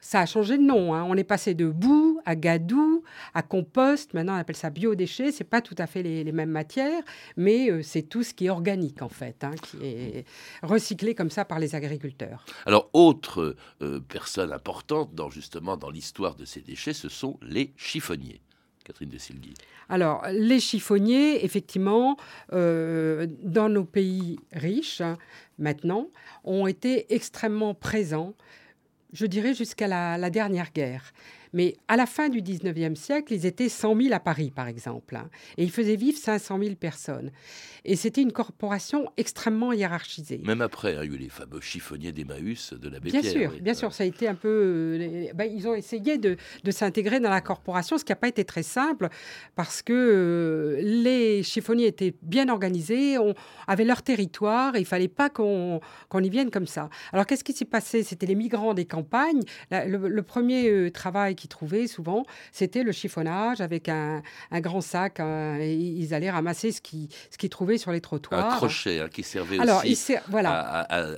ça 0.01 0.21
a 0.21 0.25
changé 0.25 0.57
de 0.57 0.63
nom. 0.63 0.93
Hein. 0.93 1.05
On 1.07 1.15
est 1.15 1.23
passé 1.23 1.53
de 1.53 1.67
boue 1.67 2.19
à 2.25 2.35
gadou, 2.35 3.03
à 3.33 3.43
compost. 3.43 4.13
Maintenant, 4.13 4.33
on 4.33 4.37
appelle 4.37 4.55
ça 4.55 4.71
biodéchets. 4.71 5.31
C'est 5.31 5.43
pas 5.45 5.61
tout 5.61 5.75
à 5.77 5.87
fait 5.87 6.03
les, 6.03 6.31
mêmes 6.31 6.49
matières, 6.49 7.03
mais 7.37 7.69
euh, 7.69 7.81
c'est 7.83 8.01
tout 8.01 8.23
ce 8.23 8.33
qui 8.33 8.47
est 8.47 8.49
organique 8.49 9.01
en 9.01 9.09
fait, 9.09 9.43
hein, 9.43 9.51
qui 9.61 9.77
est 9.85 10.25
recyclé 10.63 11.13
comme 11.13 11.29
ça 11.29 11.45
par 11.45 11.59
les 11.59 11.75
agriculteurs. 11.75 12.45
Alors, 12.65 12.89
autre 12.93 13.55
euh, 13.81 13.99
personne 13.99 14.51
importante 14.51 15.13
dans 15.13 15.29
justement 15.29 15.77
dans 15.77 15.89
l'histoire 15.89 16.35
de 16.35 16.45
ces 16.45 16.61
déchets, 16.61 16.93
ce 16.93 17.09
sont 17.09 17.37
les 17.41 17.73
chiffonniers. 17.77 18.41
Catherine 18.83 19.09
de 19.09 19.17
Silgui. 19.19 19.53
Alors, 19.89 20.23
les 20.31 20.59
chiffonniers, 20.59 21.45
effectivement, 21.45 22.17
euh, 22.53 23.27
dans 23.43 23.69
nos 23.69 23.83
pays 23.83 24.39
riches, 24.53 25.03
maintenant, 25.59 26.07
ont 26.43 26.65
été 26.65 27.13
extrêmement 27.13 27.75
présents 27.75 28.33
je 29.13 29.25
dirais 29.25 29.53
jusqu'à 29.53 29.87
la, 29.87 30.29
dernière 30.29 30.71
guerre. 30.73 31.13
Mais 31.53 31.75
à 31.87 31.97
la 31.97 32.05
fin 32.05 32.29
du 32.29 32.41
19e 32.41 32.95
siècle, 32.95 33.33
ils 33.33 33.45
étaient 33.45 33.69
100 33.69 33.95
000 34.01 34.13
à 34.13 34.19
Paris, 34.19 34.51
par 34.51 34.67
exemple, 34.67 35.15
hein, 35.15 35.29
et 35.57 35.63
ils 35.63 35.71
faisaient 35.71 35.95
vivre 35.95 36.17
500 36.17 36.59
000 36.59 36.75
personnes. 36.75 37.31
Et 37.83 37.95
c'était 37.95 38.21
une 38.21 38.31
corporation 38.31 39.11
extrêmement 39.17 39.73
hiérarchisée. 39.73 40.41
Même 40.45 40.61
après, 40.61 40.95
hein, 40.95 41.01
il 41.03 41.11
y 41.11 41.13
a 41.13 41.15
eu 41.15 41.17
les 41.17 41.29
fameux 41.29 41.61
chiffonniers 41.61 42.11
d'Emmaüs 42.11 42.73
de 42.73 42.89
la 42.89 42.99
Bien 42.99 43.23
sûr, 43.23 43.51
bien 43.59 43.73
sûr, 43.73 43.91
ça 43.93 44.03
a 44.03 44.07
été 44.07 44.27
un 44.27 44.35
peu... 44.35 44.47
Euh, 44.49 45.33
ben, 45.33 45.51
ils 45.51 45.67
ont 45.67 45.73
essayé 45.73 46.17
de, 46.17 46.37
s'intégrer 46.69 47.19
dans 47.19 47.29
la 47.29 47.41
corporation, 47.41 47.97
ce 47.97 48.05
qui 48.05 48.11
n'a 48.11 48.17
pas 48.17 48.27
été 48.27 48.45
très 48.45 48.63
simple, 48.63 49.09
parce 49.55 49.81
que 49.81 49.93
euh, 49.93 50.81
les 50.81 51.43
chiffonniers 51.43 51.87
étaient 51.87 52.13
bien 52.21 52.49
organisés, 52.49 53.17
on, 53.17 53.33
avaient 53.67 53.85
leur 53.85 54.03
territoire, 54.03 54.75
et 54.75 54.79
il 54.79 54.85
fallait 54.85 55.07
pas 55.07 55.29
qu'on 55.29 55.81
y 56.13 56.29
vienne 56.29 56.51
comme 56.51 56.67
ça. 56.67 56.89
Alors 57.11 57.25
qu'est-ce 57.25 57.43
qui 57.43 57.53
s'est 57.53 57.65
passé? 57.65 58.03
C'était 58.03 58.27
les 58.27 58.35
migrants 58.35 58.73
des 58.73 58.85
campagnes. 58.85 59.41
le, 59.71 60.07
le, 60.07 60.23
premier 60.23 60.69
euh, 60.69 60.91
travail 60.91 61.35
qu'ils 61.41 61.49
trouvaient 61.49 61.87
souvent, 61.87 62.25
c'était 62.51 62.83
le 62.83 62.91
chiffonnage 62.91 63.61
avec 63.61 63.89
un, 63.89 64.21
grand 64.53 64.81
sac. 64.81 65.19
et 65.19 65.73
ils 65.73 66.13
allaient 66.13 66.29
ramasser 66.29 66.71
ce 66.71 66.81
qu'ils 66.81 67.07
ce 67.29 67.47
trouvaient 67.47 67.77
sur 67.77 67.91
les 67.91 68.01
trottoirs. 68.01 68.53
Un 68.53 68.57
crochet 68.57 68.99
hein, 68.99 69.09
qui 69.11 69.23
servait 69.23 69.59
Alors, 69.59 69.83
aussi 69.83 70.15
voilà. 70.29 70.85
à, 70.89 71.09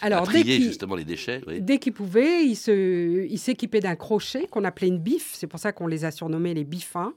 Alors, 0.00 0.24
trier 0.24 0.60
justement 0.60 0.96
les 0.96 1.04
déchets. 1.04 1.40
Dès 1.60 1.78
qu'ils 1.78 1.92
pouvaient, 1.92 2.44
ils 2.44 3.38
s'équipaient 3.38 3.80
d'un 3.80 3.96
crochet 3.96 4.46
qu'on 4.50 4.64
appelait 4.64 4.88
une 4.88 4.98
biffe. 4.98 5.32
C'est 5.34 5.46
pour 5.46 5.60
ça 5.60 5.72
qu'on 5.72 5.86
les 5.86 6.04
a 6.04 6.10
surnommés 6.10 6.54
les 6.54 6.64
biffins. 6.64 7.14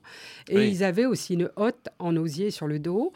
Et 0.49 0.67
ils 0.67 0.83
avaient 0.83 1.05
aussi 1.05 1.33
une 1.33 1.49
hotte 1.55 1.89
en 1.99 2.15
osier 2.15 2.51
sur 2.51 2.67
le 2.67 2.79
dos. 2.79 3.13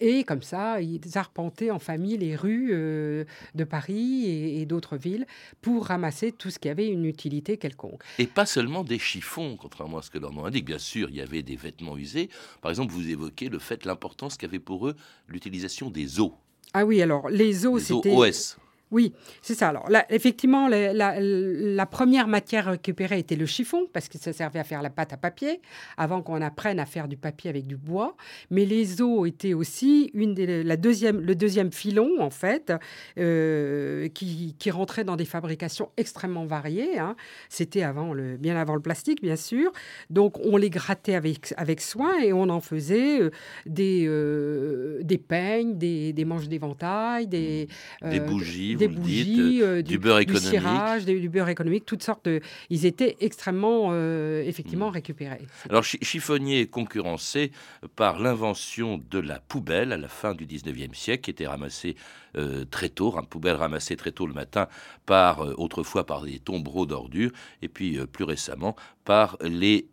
Et 0.00 0.24
comme 0.24 0.42
ça, 0.42 0.80
ils 0.80 1.18
arpentaient 1.18 1.70
en 1.70 1.78
famille 1.78 2.16
les 2.16 2.34
rues 2.34 2.70
euh, 2.72 3.24
de 3.54 3.64
Paris 3.64 4.24
et, 4.26 4.64
d'autres 4.64 4.96
villes 4.96 5.26
pour 5.60 5.86
ramasser 5.86 6.32
tout 6.32 6.50
ce 6.50 6.58
qui 6.58 6.68
avait 6.68 6.88
une 6.88 7.04
utilité 7.04 7.56
quelconque. 7.56 8.02
Et 8.18 8.26
pas 8.26 8.46
seulement 8.46 8.84
des 8.84 8.98
chiffons, 8.98 9.56
contrairement 9.60 9.98
à 9.98 10.02
ce 10.02 10.10
que 10.10 10.18
leur 10.18 10.32
nom 10.32 10.44
indique. 10.44 10.64
Bien 10.64 10.78
sûr, 10.78 11.10
il 11.10 11.16
y 11.16 11.20
avait 11.20 11.42
des 11.42 11.56
vêtements 11.56 11.96
usés. 11.96 12.30
Par 12.62 12.70
exemple, 12.70 12.92
vous 12.92 13.08
évoquez 13.08 13.48
le 13.48 13.58
fait, 13.58 13.84
l'importance 13.84 14.36
qu'avait 14.36 14.58
pour 14.58 14.88
eux 14.88 14.96
l'utilisation 15.28 15.90
des 15.90 16.20
os. 16.20 16.32
Ah 16.72 16.86
oui, 16.86 17.02
alors 17.02 17.28
les 17.28 17.66
os, 17.66 17.82
c'était... 17.82 18.14
OS. 18.14 18.56
Oui, 18.90 19.12
c'est 19.40 19.54
ça. 19.54 19.68
Alors 19.68 19.88
là, 19.88 20.04
effectivement, 20.10 20.68
la, 20.68 21.86
première 21.86 22.26
matière 22.26 22.66
récupérée 22.66 23.20
était 23.20 23.36
le 23.36 23.46
chiffon, 23.46 23.86
parce 23.92 24.08
que 24.08 24.18
ça 24.18 24.32
servait 24.32 24.58
à 24.58 24.64
faire 24.64 24.82
la 24.82 24.90
pâte 24.90 25.12
à 25.12 25.16
papier, 25.16 25.60
avant 25.96 26.22
qu'on 26.22 26.42
apprenne 26.42 26.80
à 26.80 26.86
faire 26.86 27.06
du 27.06 27.16
papier 27.16 27.50
avec 27.50 27.66
du 27.66 27.76
bois. 27.76 28.16
Mais 28.50 28.64
les 28.64 29.00
os 29.00 29.28
étaient 29.28 29.54
aussi 29.54 30.10
une 30.14 30.34
des, 30.34 30.64
la 30.64 30.76
deuxième, 30.76 31.20
le 31.20 31.34
deuxième 31.34 31.72
filon, 31.72 32.20
en 32.20 32.30
fait, 32.30 32.72
euh, 33.18 34.08
qui, 34.08 34.56
qui, 34.58 34.70
rentrait 34.70 35.04
dans 35.04 35.16
des 35.16 35.24
fabrications 35.24 35.90
extrêmement 35.96 36.46
variées. 36.46 36.98
Hein. 36.98 37.16
C'était 37.48 37.82
avant 37.82 38.12
le, 38.12 38.36
bien 38.36 38.56
avant 38.56 38.74
le 38.74 38.82
plastique, 38.82 39.22
bien 39.22 39.36
sûr. 39.36 39.70
Donc, 40.10 40.38
on 40.40 40.56
les 40.56 40.70
grattait 40.70 41.14
avec, 41.14 41.54
avec 41.56 41.80
soin 41.80 42.20
et 42.20 42.32
on 42.32 42.48
en 42.48 42.60
faisait 42.60 43.20
euh, 43.20 43.30
des, 43.66 44.04
euh, 44.06 45.00
des 45.02 45.18
peignes, 45.18 45.78
des, 45.78 46.12
des 46.12 46.24
manches 46.24 46.48
d'éventail, 46.48 47.26
des, 47.26 47.68
des 48.02 48.20
bougies 48.20 48.79
des 48.80 48.88
bougies, 48.88 49.62
euh, 49.62 49.82
du, 49.82 49.98
beurre 49.98 50.18
économique, 50.18 50.44
du 50.44 50.50
cirage, 50.50 51.04
du, 51.04 51.28
beurre 51.28 51.48
économique, 51.48 51.86
toutes 51.86 52.02
sortes 52.02 52.24
de. 52.24 52.40
Ils 52.70 52.86
étaient 52.86 53.16
extrêmement, 53.20 53.90
euh, 53.90 54.42
effectivement, 54.44 54.90
hmm. 54.90 54.94
récupérés. 54.94 55.46
Alors, 55.68 55.84
chiffonnier 55.84 56.62
est 56.62 56.66
concurrencé 56.66 57.52
par 57.96 58.18
l'invention 58.18 59.00
de 59.10 59.18
la 59.18 59.38
poubelle 59.40 59.92
à 59.92 59.96
la 59.96 60.08
fin 60.08 60.34
du 60.34 60.46
19e 60.46 60.94
siècle, 60.94 61.22
qui 61.22 61.30
était 61.30 61.46
ramassée 61.46 61.96
euh, 62.36 62.64
très 62.70 62.88
tôt, 62.88 63.14
une 63.16 63.26
poubelle 63.26 63.56
ramassée 63.56 63.96
très 63.96 64.12
tôt 64.12 64.26
le 64.26 64.34
matin, 64.34 64.68
par 65.06 65.40
autrefois 65.58 66.06
par 66.06 66.22
des 66.22 66.38
tombereaux 66.38 66.86
d'ordures, 66.86 67.30
et 67.62 67.68
puis 67.68 67.98
plus 68.06 68.24
récemment 68.24 68.76
par 69.04 69.36
les, 69.42 69.88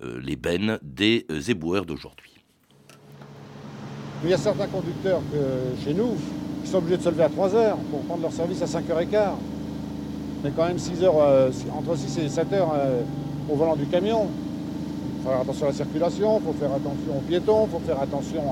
les 0.00 0.36
bennes 0.36 0.78
des 0.82 1.26
éboueurs 1.48 1.84
d'aujourd'hui. 1.84 2.38
Il 4.24 4.30
y 4.30 4.34
a 4.34 4.38
certains 4.38 4.66
conducteurs 4.66 5.20
que 5.30 5.84
chez 5.84 5.94
nous, 5.94 6.16
ils 6.68 6.72
sont 6.72 6.78
obligés 6.78 6.98
de 6.98 7.02
se 7.02 7.08
lever 7.08 7.22
à 7.22 7.30
3 7.30 7.54
heures 7.54 7.76
pour 7.90 8.00
prendre 8.00 8.20
leur 8.20 8.32
service 8.32 8.60
à 8.60 8.66
5h15. 8.66 9.16
Mais 10.44 10.50
quand 10.54 10.66
même 10.66 10.78
6 10.78 11.02
heures, 11.02 11.14
euh, 11.18 11.50
entre 11.74 11.96
6 11.96 12.18
et 12.18 12.28
7 12.28 12.52
heures 12.52 12.74
euh, 12.76 13.00
au 13.50 13.56
volant 13.56 13.74
du 13.74 13.86
camion. 13.86 14.26
Il 14.26 15.24
faut 15.24 15.30
faire 15.30 15.40
attention 15.40 15.64
à 15.64 15.68
la 15.70 15.74
circulation, 15.74 16.38
il 16.38 16.46
faut 16.46 16.52
faire 16.60 16.70
attention 16.70 17.16
aux 17.16 17.26
piétons, 17.26 17.66
il 17.66 17.70
faut 17.70 17.82
faire 17.86 18.02
attention 18.02 18.42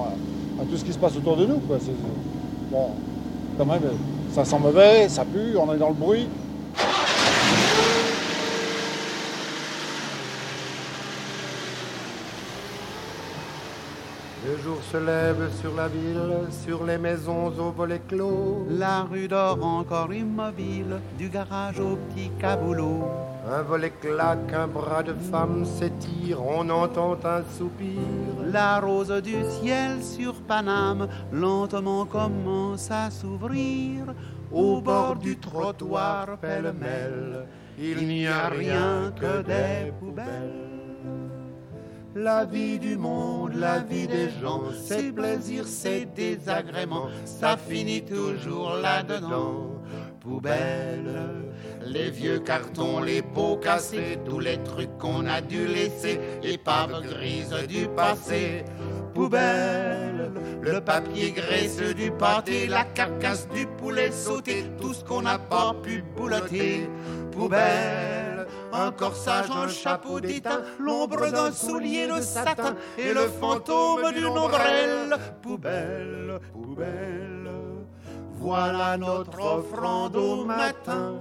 à, 0.58 0.64
tout 0.64 0.78
ce 0.78 0.84
qui 0.84 0.94
se 0.94 0.98
passe 0.98 1.14
autour 1.14 1.36
de 1.36 1.44
nous. 1.44 1.60
Bon, 2.72 2.88
quand 3.58 3.66
même, 3.66 3.82
ça 4.32 4.46
sent 4.46 4.58
mauvais, 4.60 5.10
ça 5.10 5.26
pue, 5.26 5.54
on 5.58 5.72
est 5.74 5.78
dans 5.78 5.88
le 5.88 5.94
bruit. 5.94 6.26
Jour 14.66 14.82
se 14.82 14.96
lève 14.96 15.48
sur 15.60 15.74
la 15.76 15.86
ville, 15.86 16.38
sur 16.50 16.84
les 16.84 16.98
maisons 16.98 17.52
aux 17.56 17.70
volets 17.70 18.02
clos. 18.08 18.66
La 18.68 19.02
rue 19.02 19.28
dort 19.28 19.64
encore 19.64 20.12
immobile, 20.12 20.96
du 21.16 21.28
garage 21.28 21.78
au 21.78 21.96
petit 21.96 22.30
caboulot. 22.40 23.08
Un 23.48 23.62
volet 23.62 23.92
claque, 24.00 24.52
un 24.52 24.66
bras 24.66 25.04
de 25.04 25.14
femme 25.30 25.64
s'étire, 25.64 26.44
on 26.44 26.68
entend 26.68 27.16
un 27.24 27.42
soupir. 27.56 28.00
La 28.50 28.80
rose 28.80 29.22
du 29.22 29.36
ciel 29.60 30.02
sur 30.02 30.34
Paname 30.48 31.06
lentement 31.32 32.04
commence 32.04 32.90
à 32.90 33.08
s'ouvrir. 33.10 34.06
Au 34.50 34.80
bord 34.80 35.16
du 35.16 35.36
trottoir 35.38 36.38
pêle-mêle, 36.38 37.46
il 37.78 38.08
n'y 38.08 38.26
a 38.26 38.48
rien 38.48 39.12
que 39.20 39.42
des 39.42 39.92
poubelles. 40.00 40.75
La 42.18 42.46
vie 42.46 42.78
du 42.78 42.96
monde, 42.96 43.56
la 43.56 43.80
vie 43.80 44.06
des 44.06 44.30
gens, 44.40 44.62
ses 44.72 45.12
plaisirs, 45.12 45.66
ses 45.66 46.06
désagréments, 46.06 47.10
ça 47.26 47.58
finit 47.58 48.02
toujours 48.06 48.70
là-dedans. 48.76 49.82
Poubelle, 50.20 51.44
les 51.84 52.10
vieux 52.10 52.38
cartons, 52.38 53.02
les 53.02 53.20
pots 53.20 53.58
cassés, 53.58 54.18
tous 54.24 54.40
les 54.40 54.56
trucs 54.62 54.96
qu'on 54.96 55.26
a 55.26 55.42
dû 55.42 55.66
laisser, 55.66 56.18
épaves 56.42 57.02
grises 57.02 57.54
du 57.68 57.86
passé. 57.88 58.64
Poubelle, 59.12 60.30
le 60.62 60.80
papier 60.80 61.32
graisseux 61.32 61.92
du 61.92 62.10
pâté, 62.10 62.66
la 62.66 62.84
carcasse 62.84 63.46
du 63.50 63.66
poulet 63.66 64.10
sauté, 64.10 64.64
tout 64.80 64.94
ce 64.94 65.04
qu'on 65.04 65.20
n'a 65.20 65.38
pas 65.38 65.76
pu 65.82 66.02
boulotter. 66.16 66.88
Poubelle 67.30 68.15
un 68.76 68.92
corsage, 68.92 69.50
un 69.50 69.68
chapeau 69.68 70.20
d'étain, 70.20 70.62
l'ombre 70.78 71.30
d'un 71.30 71.52
soulier 71.52 72.06
de 72.06 72.20
satin 72.20 72.74
et 72.98 73.12
le 73.12 73.28
fantôme 73.40 74.12
d'une 74.12 74.26
ombrelle. 74.26 75.16
Poubelle, 75.42 76.40
poubelle, 76.52 77.50
voilà 78.34 78.96
notre 78.96 79.40
offrande 79.40 80.16
au 80.16 80.44
matin. 80.44 81.14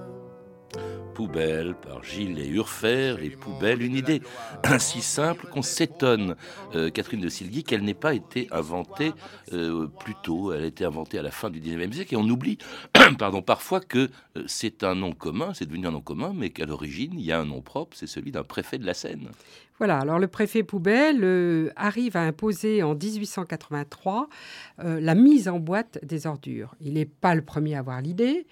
Poubelle 1.15 1.75
par 1.75 2.03
Gilles 2.03 2.37
et 2.39 2.47
Urfer, 2.49 3.15
les 3.21 3.29
poubelles, 3.29 3.81
une 3.81 3.95
idée 3.95 4.21
ainsi 4.63 5.01
simple 5.01 5.47
qu'on 5.47 5.61
s'étonne, 5.61 6.35
euh, 6.75 6.89
Catherine 6.89 7.21
de 7.21 7.29
Silguy, 7.29 7.63
qu'elle 7.63 7.83
n'ait 7.83 7.93
pas 7.93 8.13
été 8.13 8.49
inventée 8.51 9.13
euh, 9.53 9.87
plus 9.87 10.13
tôt. 10.23 10.51
Elle 10.51 10.63
a 10.63 10.65
été 10.65 10.83
inventée 10.83 11.17
à 11.17 11.21
la 11.21 11.31
fin 11.31 11.49
du 11.49 11.61
19e 11.61 11.93
siècle 11.93 12.15
et 12.15 12.17
on 12.17 12.29
oublie 12.29 12.57
pardon, 13.17 13.41
parfois 13.41 13.79
que 13.79 14.09
euh, 14.35 14.43
c'est 14.45 14.83
un 14.83 14.93
nom 14.93 15.13
commun, 15.13 15.53
c'est 15.53 15.65
devenu 15.65 15.87
un 15.87 15.91
nom 15.91 16.01
commun, 16.01 16.33
mais 16.35 16.49
qu'à 16.49 16.65
l'origine, 16.65 17.13
il 17.13 17.25
y 17.25 17.31
a 17.31 17.39
un 17.39 17.45
nom 17.45 17.61
propre, 17.61 17.95
c'est 17.95 18.07
celui 18.07 18.33
d'un 18.33 18.43
préfet 18.43 18.77
de 18.77 18.85
la 18.85 18.93
Seine. 18.93 19.29
Voilà, 19.77 19.99
alors 19.99 20.19
le 20.19 20.27
préfet 20.27 20.63
poubelle 20.63 21.71
arrive 21.75 22.15
à 22.15 22.21
imposer 22.21 22.81
en 22.81 22.95
1883 22.95 24.29
la 24.77 25.15
mise 25.15 25.49
en 25.49 25.59
boîte 25.59 25.99
des 26.01 26.27
ordures. 26.27 26.75
Il 26.79 26.93
n'est 26.93 27.05
pas 27.05 27.35
le 27.35 27.41
premier 27.41 27.75
à 27.75 27.79
avoir 27.79 28.01
l'idée. 28.01 28.47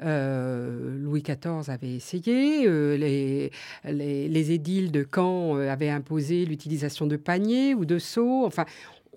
Euh, 0.00 0.96
Louis 0.96 1.22
XIV 1.22 1.68
avait 1.68 1.94
essayé, 1.94 2.66
euh, 2.68 2.96
les, 2.96 3.50
les, 3.84 4.52
édiles 4.52 4.92
de 4.92 5.04
Caen 5.12 5.56
euh, 5.56 5.72
avaient 5.72 5.88
imposé 5.88 6.44
l'utilisation 6.44 7.06
de 7.06 7.16
paniers 7.16 7.74
ou 7.74 7.84
de 7.84 7.98
seaux. 7.98 8.48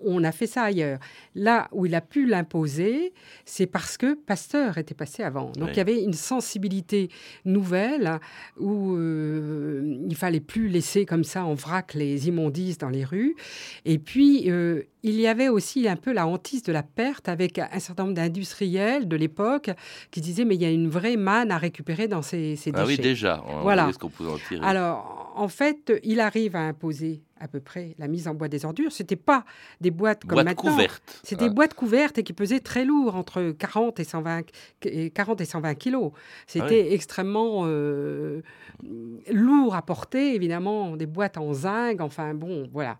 On 0.04 0.24
a 0.24 0.32
fait 0.32 0.46
ça 0.46 0.62
ailleurs. 0.62 0.98
Là 1.34 1.68
où 1.72 1.86
il 1.86 1.94
a 1.94 2.00
pu 2.00 2.26
l'imposer, 2.26 3.12
c'est 3.44 3.66
parce 3.66 3.96
que 3.96 4.14
Pasteur 4.14 4.78
était 4.78 4.94
passé 4.94 5.22
avant. 5.22 5.50
Donc 5.52 5.70
il 5.72 5.76
y 5.76 5.80
avait 5.80 6.02
une 6.02 6.12
sensibilité 6.12 7.08
nouvelle 7.44 8.18
où 8.58 8.96
il 8.98 10.14
fallait 10.16 10.40
plus 10.40 10.68
laisser 10.68 11.06
comme 11.06 11.24
ça 11.24 11.44
en 11.44 11.54
vrac 11.54 11.94
les 11.94 12.28
immondices 12.28 12.78
dans 12.78 12.88
les 12.88 13.04
rues. 13.04 13.36
Et 13.84 13.98
puis 13.98 14.48
il 15.02 15.20
y 15.20 15.26
avait 15.26 15.48
aussi 15.48 15.88
un 15.88 15.96
peu 15.96 16.12
la 16.12 16.26
hantise 16.26 16.62
de 16.62 16.72
la 16.72 16.82
perte 16.82 17.28
avec 17.28 17.58
un 17.58 17.78
certain 17.78 18.04
nombre 18.04 18.14
d'industriels 18.14 19.08
de 19.08 19.16
l'époque 19.16 19.70
qui 20.10 20.20
disaient 20.20 20.44
mais 20.44 20.54
il 20.54 20.62
y 20.62 20.66
a 20.66 20.70
une 20.70 20.88
vraie 20.88 21.16
manne 21.16 21.50
à 21.50 21.58
récupérer 21.58 22.08
dans 22.08 22.22
ces, 22.22 22.54
déchets. 22.54 22.72
Ah 22.74 22.84
oui, 22.86 22.96
déjà. 22.96 23.42
voilà. 23.62 23.90
Ce 23.92 23.98
qu'on 23.98 24.08
pouvait 24.08 24.30
en 24.30 24.38
tirer. 24.38 24.64
Alors, 24.64 25.32
en 25.36 25.48
fait, 25.48 25.92
il 26.04 26.20
arrive 26.20 26.56
à 26.56 26.60
imposer 26.60 27.22
à 27.42 27.48
peu 27.48 27.60
près 27.60 27.94
la 27.98 28.06
mise 28.06 28.28
en 28.28 28.34
boîte 28.34 28.52
des 28.52 28.64
ordures. 28.64 28.92
C'était 28.92 29.16
pas 29.16 29.44
des 29.80 29.90
boîtes 29.90 30.24
comme 30.24 30.42
maintenant. 30.42 30.70
Couvertes. 30.70 31.20
C'était 31.24 31.48
des 31.48 31.54
boîtes 31.54 31.74
couvertes 31.74 32.18
et 32.18 32.22
qui 32.22 32.32
pesaient 32.32 32.60
très 32.60 32.84
lourd, 32.84 33.16
entre 33.16 33.50
40 33.50 33.98
et 33.98 34.04
120, 34.04 34.42
40 35.12 35.40
et 35.40 35.44
120 35.44 35.74
kilos. 35.74 36.12
C'était 36.46 36.86
ah 36.88 36.94
extrêmement 36.94 37.64
euh, 37.66 38.42
lourd 39.30 39.74
à 39.74 39.82
porter, 39.82 40.34
évidemment, 40.34 40.96
des 40.96 41.06
boîtes 41.06 41.36
en 41.36 41.52
zinc. 41.52 42.00
Enfin 42.00 42.32
bon, 42.34 42.68
voilà. 42.72 42.98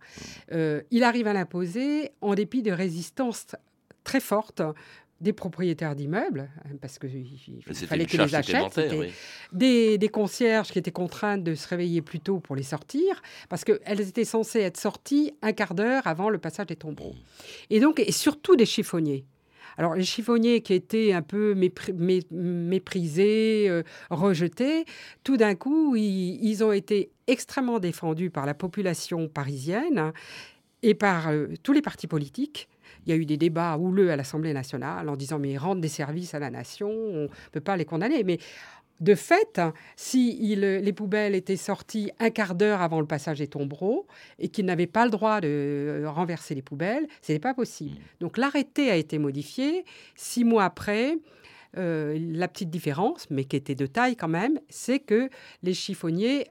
Euh, 0.50 0.82
il 0.90 1.04
arrive 1.04 1.28
à 1.28 1.32
l'imposer 1.32 2.10
en 2.20 2.34
dépit 2.34 2.62
de 2.62 2.72
résistances 2.72 3.46
très 4.02 4.20
fortes 4.20 4.62
des 5.22 5.32
propriétaires 5.32 5.94
d'immeubles, 5.94 6.50
hein, 6.64 6.76
parce 6.80 6.98
qu'il 6.98 7.62
fallait 7.86 8.06
qu'ils 8.06 8.20
les 8.20 8.34
achètent, 8.34 8.80
des, 9.52 9.96
des, 9.96 10.08
concierges 10.08 10.70
qui 10.70 10.78
étaient 10.78 10.90
contraintes 10.90 11.44
de 11.44 11.54
se 11.54 11.68
réveiller 11.68 12.02
plus 12.02 12.20
tôt 12.20 12.40
pour 12.40 12.56
les 12.56 12.64
sortir, 12.64 13.22
parce 13.48 13.64
qu'elles 13.64 14.00
étaient 14.00 14.24
censées 14.24 14.60
être 14.60 14.76
sorties 14.76 15.32
un 15.40 15.52
quart 15.52 15.74
d'heure 15.74 16.06
avant 16.06 16.28
le 16.28 16.38
passage 16.38 16.66
des 16.66 16.76
tombeaux. 16.76 17.14
Et 17.70 17.78
donc, 17.78 18.00
et 18.00 18.12
surtout 18.12 18.56
des 18.56 18.66
chiffonniers. 18.66 19.24
Alors 19.78 19.94
les 19.94 20.04
chiffonniers 20.04 20.60
qui 20.60 20.74
étaient 20.74 21.12
un 21.12 21.22
peu 21.22 21.54
méprisés, 22.30 23.66
euh, 23.68 23.82
rejetés, 24.10 24.84
tout 25.24 25.36
d'un 25.36 25.54
coup, 25.54 25.96
ils, 25.96 26.64
ont 26.64 26.72
été 26.72 27.10
extrêmement 27.26 27.78
défendus 27.78 28.30
par 28.30 28.44
la 28.44 28.54
population 28.54 29.28
parisienne 29.28 30.12
et 30.82 30.94
par 30.94 31.28
euh, 31.28 31.46
tous 31.62 31.72
les 31.72 31.82
partis 31.82 32.06
politiques. 32.06 32.68
Il 33.06 33.10
y 33.10 33.12
a 33.12 33.16
eu 33.16 33.26
des 33.26 33.36
débats 33.36 33.76
houleux 33.78 34.10
à 34.10 34.16
l'Assemblée 34.16 34.52
nationale 34.52 35.08
en 35.08 35.16
disant 35.16 35.38
mais 35.38 35.50
ils 35.52 35.58
rendent 35.58 35.80
des 35.80 35.88
services 35.88 36.34
à 36.34 36.38
la 36.38 36.50
nation, 36.50 36.90
on 36.90 37.22
ne 37.22 37.28
peut 37.52 37.60
pas 37.60 37.76
les 37.76 37.84
condamner. 37.84 38.24
Mais 38.24 38.38
de 39.02 39.16
fait, 39.16 39.60
si 39.96 40.54
les 40.56 40.92
poubelles 40.92 41.34
étaient 41.34 41.56
sorties 41.56 42.12
un 42.20 42.30
quart 42.30 42.54
d'heure 42.54 42.80
avant 42.82 43.00
le 43.00 43.06
passage 43.06 43.38
des 43.38 43.48
tombereaux 43.48 44.06
et 44.38 44.48
qu'ils 44.48 44.64
n'avaient 44.64 44.86
pas 44.86 45.04
le 45.04 45.10
droit 45.10 45.40
de 45.40 45.48
euh, 45.48 46.08
renverser 46.08 46.54
les 46.54 46.62
poubelles, 46.62 47.08
ce 47.20 47.32
n'est 47.32 47.40
pas 47.40 47.52
possible. 47.52 47.96
Donc 48.20 48.38
l'arrêté 48.38 48.90
a 48.92 48.96
été 48.96 49.18
modifié. 49.18 49.84
Six 50.14 50.44
mois 50.44 50.64
après, 50.64 51.18
euh, 51.78 52.16
la 52.32 52.46
petite 52.46 52.70
différence, 52.70 53.28
mais 53.28 53.44
qui 53.44 53.56
était 53.56 53.74
de 53.74 53.86
taille 53.86 54.14
quand 54.14 54.28
même, 54.28 54.60
c'est 54.68 55.00
que 55.00 55.28
les 55.64 55.74
chiffonniers 55.74 56.46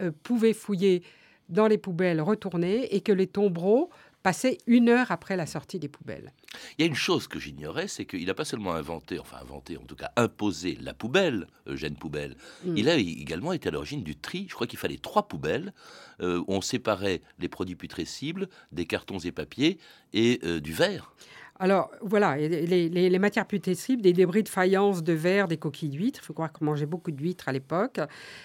euh, 0.00 0.12
pouvaient 0.22 0.54
fouiller 0.54 1.02
dans 1.50 1.66
les 1.66 1.76
poubelles 1.76 2.22
retournées 2.22 2.94
et 2.94 3.02
que 3.02 3.12
les 3.12 3.26
tombereaux 3.26 3.90
passaient 4.22 4.58
une 4.66 4.88
heure 4.88 5.10
après 5.10 5.36
la 5.36 5.46
sortie 5.46 5.78
des 5.78 5.88
poubelles. 5.88 6.32
Il 6.78 6.82
y 6.82 6.84
a 6.84 6.86
une 6.86 6.94
chose 6.94 7.26
que 7.26 7.38
j'ignorais, 7.38 7.88
c'est 7.88 8.04
qu'il 8.04 8.26
n'a 8.26 8.34
pas 8.34 8.44
seulement 8.44 8.72
inventé, 8.72 9.18
enfin 9.18 9.38
inventé, 9.40 9.76
en 9.76 9.84
tout 9.84 9.96
cas 9.96 10.10
imposé 10.16 10.78
la 10.80 10.94
poubelle, 10.94 11.46
Eugène 11.66 11.96
Poubelle, 11.96 12.36
mm. 12.64 12.76
il 12.76 12.88
a 12.88 12.96
également 12.96 13.52
été 13.52 13.68
à 13.68 13.72
l'origine 13.72 14.02
du 14.02 14.16
tri. 14.16 14.46
Je 14.48 14.54
crois 14.54 14.66
qu'il 14.66 14.78
fallait 14.78 14.98
trois 14.98 15.28
poubelles 15.28 15.72
euh, 16.20 16.40
où 16.40 16.54
on 16.54 16.60
séparait 16.60 17.22
les 17.38 17.48
produits 17.48 17.76
putrescibles 17.76 18.48
des 18.70 18.86
cartons 18.86 19.18
et 19.18 19.32
papiers 19.32 19.78
et 20.12 20.40
euh, 20.44 20.60
du 20.60 20.72
verre. 20.72 21.14
Alors 21.62 21.92
voilà, 22.00 22.36
les, 22.36 23.18
matières 23.20 23.46
putrescibles, 23.46 24.02
des 24.02 24.12
débris 24.12 24.42
de 24.42 24.48
faïence, 24.48 25.04
de 25.04 25.12
verre, 25.12 25.46
des 25.46 25.58
coquilles 25.58 25.90
d'huîtres. 25.90 26.18
Il 26.20 26.26
faut 26.26 26.32
croire 26.32 26.52
qu'on 26.52 26.64
mangeait 26.64 26.86
beaucoup 26.86 27.12
d'huîtres 27.12 27.48
à 27.48 27.52
l'époque. 27.52 28.00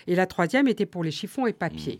Et 0.05 0.13
la 0.13 0.27
troisième 0.27 0.67
était 0.67 0.85
pour 0.85 1.03
les 1.03 1.09
chiffons 1.09 1.47
et 1.47 1.53
papiers. 1.53 1.99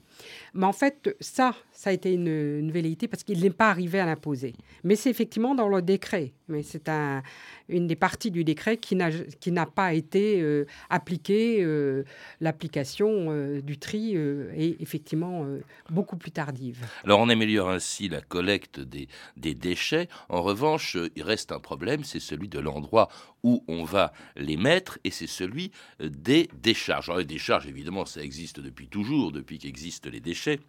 Mm. 0.53 0.59
Mais 0.59 0.65
en 0.67 0.73
fait, 0.73 1.15
ça, 1.19 1.55
ça 1.77 1.91
a 1.91 1.93
été 1.93 2.11
une, 2.11 2.27
une 2.27 2.71
velléité 2.71 3.07
parce 3.07 3.23
qu'il 3.23 3.39
n'est 3.39 3.51
pas 3.51 3.69
arrivé 3.69 3.99
à 3.99 4.07
l'imposer. 4.07 4.55
Mais 4.83 4.95
c'est 4.95 5.11
effectivement 5.11 5.53
dans 5.53 5.67
le 5.67 5.83
décret. 5.83 6.33
Mais 6.47 6.63
c'est 6.63 6.89
un, 6.89 7.21
une 7.69 7.85
des 7.85 7.95
parties 7.95 8.31
du 8.31 8.43
décret 8.43 8.77
qui 8.77 8.95
n'a 8.95 9.65
pas 9.67 9.93
été 9.93 10.41
euh, 10.41 10.65
appliquée. 10.89 11.63
Euh, 11.63 12.03
l'application 12.41 13.27
euh, 13.29 13.61
du 13.61 13.77
tri 13.77 14.15
est 14.15 14.81
effectivement 14.81 15.45
beaucoup 15.91 16.17
plus 16.17 16.31
tardive. 16.31 16.83
Alors 17.03 17.19
on 17.19 17.29
améliore 17.29 17.69
ainsi 17.69 18.09
la 18.09 18.21
collecte 18.21 18.79
des, 18.79 19.07
des 19.35 19.53
déchets. 19.53 20.07
En 20.29 20.41
revanche, 20.41 20.97
il 21.15 21.21
reste 21.21 21.51
un 21.51 21.59
problème, 21.59 22.03
c'est 22.03 22.19
celui 22.19 22.47
de 22.47 22.57
l'endroit 22.57 23.07
où 23.43 23.63
on 23.67 23.83
va 23.83 24.13
les 24.35 24.57
mettre 24.57 24.97
et 25.03 25.11
c'est 25.11 25.27
celui 25.27 25.71
des 25.99 26.49
décharges. 26.59 27.09
Alors 27.09 27.19
les 27.19 27.25
décharges, 27.25 27.67
évidemment, 27.67 28.05
ça 28.05 28.23
existe 28.23 28.59
depuis 28.59 28.87
toujours, 28.87 29.31
depuis 29.31 29.59
qu'existent 29.59 30.09
les 30.09 30.21
déchets. 30.21 30.59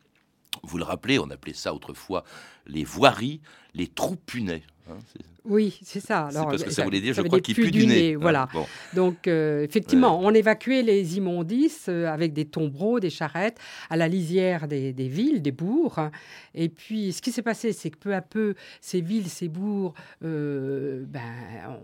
Vous 0.62 0.78
le 0.78 0.84
rappelez, 0.84 1.18
on 1.18 1.30
appelait 1.30 1.54
ça 1.54 1.74
autrefois 1.74 2.24
les 2.66 2.84
voiries, 2.84 3.40
les 3.74 3.86
trous 3.86 4.16
punais. 4.16 4.62
Hein, 4.90 4.96
oui, 5.44 5.78
c'est 5.82 6.00
ça. 6.00 6.28
C'est 6.30 6.38
parce 6.38 6.62
que 6.62 6.70
ça, 6.70 6.84
voulait 6.84 7.00
dire, 7.00 7.14
je 7.14 7.22
crois, 7.22 7.40
qu'il 7.40 7.54
pue 7.54 7.70
du 7.70 7.86
nez. 7.86 8.16
Voilà. 8.16 8.48
Donc, 8.94 9.26
euh, 9.26 9.64
effectivement, 9.64 10.20
on 10.20 10.32
évacuait 10.32 10.82
les 10.82 11.16
immondices 11.16 11.86
euh, 11.88 12.06
avec 12.06 12.34
des 12.34 12.44
tombereaux, 12.44 13.00
des 13.00 13.10
charrettes, 13.10 13.58
à 13.88 13.96
la 13.96 14.08
lisière 14.08 14.68
des, 14.68 14.92
villes, 14.92 15.40
des 15.40 15.52
bourgs. 15.52 16.10
Et 16.54 16.68
puis, 16.68 17.12
ce 17.12 17.22
qui 17.22 17.32
s'est 17.32 17.42
passé, 17.42 17.72
c'est 17.72 17.90
que 17.90 17.98
peu 17.98 18.14
à 18.14 18.20
peu, 18.20 18.54
ces 18.80 19.00
villes, 19.00 19.28
ces 19.28 19.48
bourgs, 19.48 19.94
euh, 20.22 21.04
ben, 21.06 21.22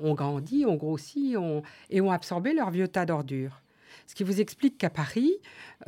ont 0.02 0.14
grandi, 0.14 0.66
ont 0.66 0.76
grossi 0.76 1.35
et 1.90 2.00
ont 2.00 2.11
absorbé 2.11 2.52
leur 2.52 2.71
vieux 2.71 2.88
tas 2.88 3.06
d'ordures. 3.06 3.62
Ce 4.06 4.14
qui 4.14 4.25
vous 4.25 4.40
explique 4.40 4.78
qu'à 4.78 4.90
Paris, 4.90 5.32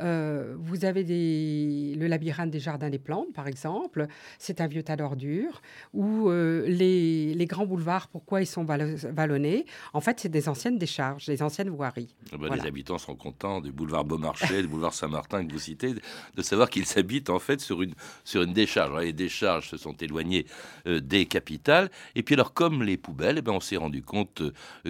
euh, 0.01 0.55
vous 0.57 0.85
avez 0.85 1.03
le 1.03 2.07
labyrinthe 2.07 2.51
des 2.51 2.59
jardins 2.59 2.89
des 2.89 2.99
plantes, 2.99 3.33
par 3.33 3.47
exemple. 3.47 4.07
C'est 4.39 4.61
un 4.61 4.67
vieux 4.67 4.83
tas 4.83 4.95
d'ordures. 4.95 5.61
Ou 5.93 6.29
euh, 6.29 6.65
les, 6.67 7.45
grands 7.47 7.65
boulevards, 7.65 8.07
pourquoi 8.07 8.41
ils 8.41 8.47
sont 8.47 8.65
vallonnés? 8.65 9.65
En 9.93 10.01
fait, 10.01 10.19
c'est 10.19 10.29
des 10.29 10.49
anciennes 10.49 10.77
décharges, 10.77 11.25
des 11.25 11.41
anciennes 11.41 11.69
voiries. 11.69 12.15
Ah 12.31 12.37
bah, 12.37 12.55
les 12.55 12.65
habitants 12.65 12.97
sont 12.97 13.15
contents 13.15 13.61
du 13.61 13.71
boulevard 13.71 14.05
Beaumarchais, 14.05 14.61
du 14.63 14.67
boulevard 14.67 14.93
Saint-Martin 14.93 15.45
que 15.45 15.51
vous 15.51 15.59
citez, 15.59 15.93
de 15.93 16.41
savoir 16.41 16.69
qu'ils 16.69 16.85
habitent 16.97 17.29
en 17.29 17.39
fait 17.39 17.61
sur 17.61 17.81
une, 17.81 17.93
sur 18.23 18.41
une 18.41 18.53
décharge. 18.53 19.01
les 19.01 19.13
décharges 19.13 19.69
se 19.69 19.77
sont 19.77 19.93
éloignées 19.93 20.45
euh, 20.87 20.99
des 20.99 21.25
capitales. 21.25 21.89
Et 22.15 22.23
puis 22.23 22.35
alors, 22.35 22.53
comme 22.53 22.83
les 22.83 22.97
poubelles, 22.97 23.37
eh 23.39 23.41
ben, 23.41 23.53
on 23.53 23.59
s'est 23.59 23.77
rendu 23.77 24.01
compte 24.01 24.41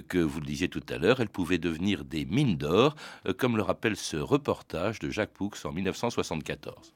que, 0.08 0.18
vous 0.18 0.40
le 0.40 0.46
disiez 0.46 0.68
tout 0.68 0.84
à 0.90 0.98
l'heure, 0.98 1.22
elles 1.22 1.30
pouvaient 1.30 1.58
devenir 1.58 2.04
des 2.04 2.26
mines 2.26 2.58
d'or, 2.58 2.96
comme 3.38 3.58
le 3.58 3.64
rappelle 3.64 3.96
ce 3.96 4.18
reportage 4.18 5.00
de 5.00 5.10
Jacques 5.10 5.32
Poux 5.32 5.52
en 5.64 5.72
1974. 5.72 6.94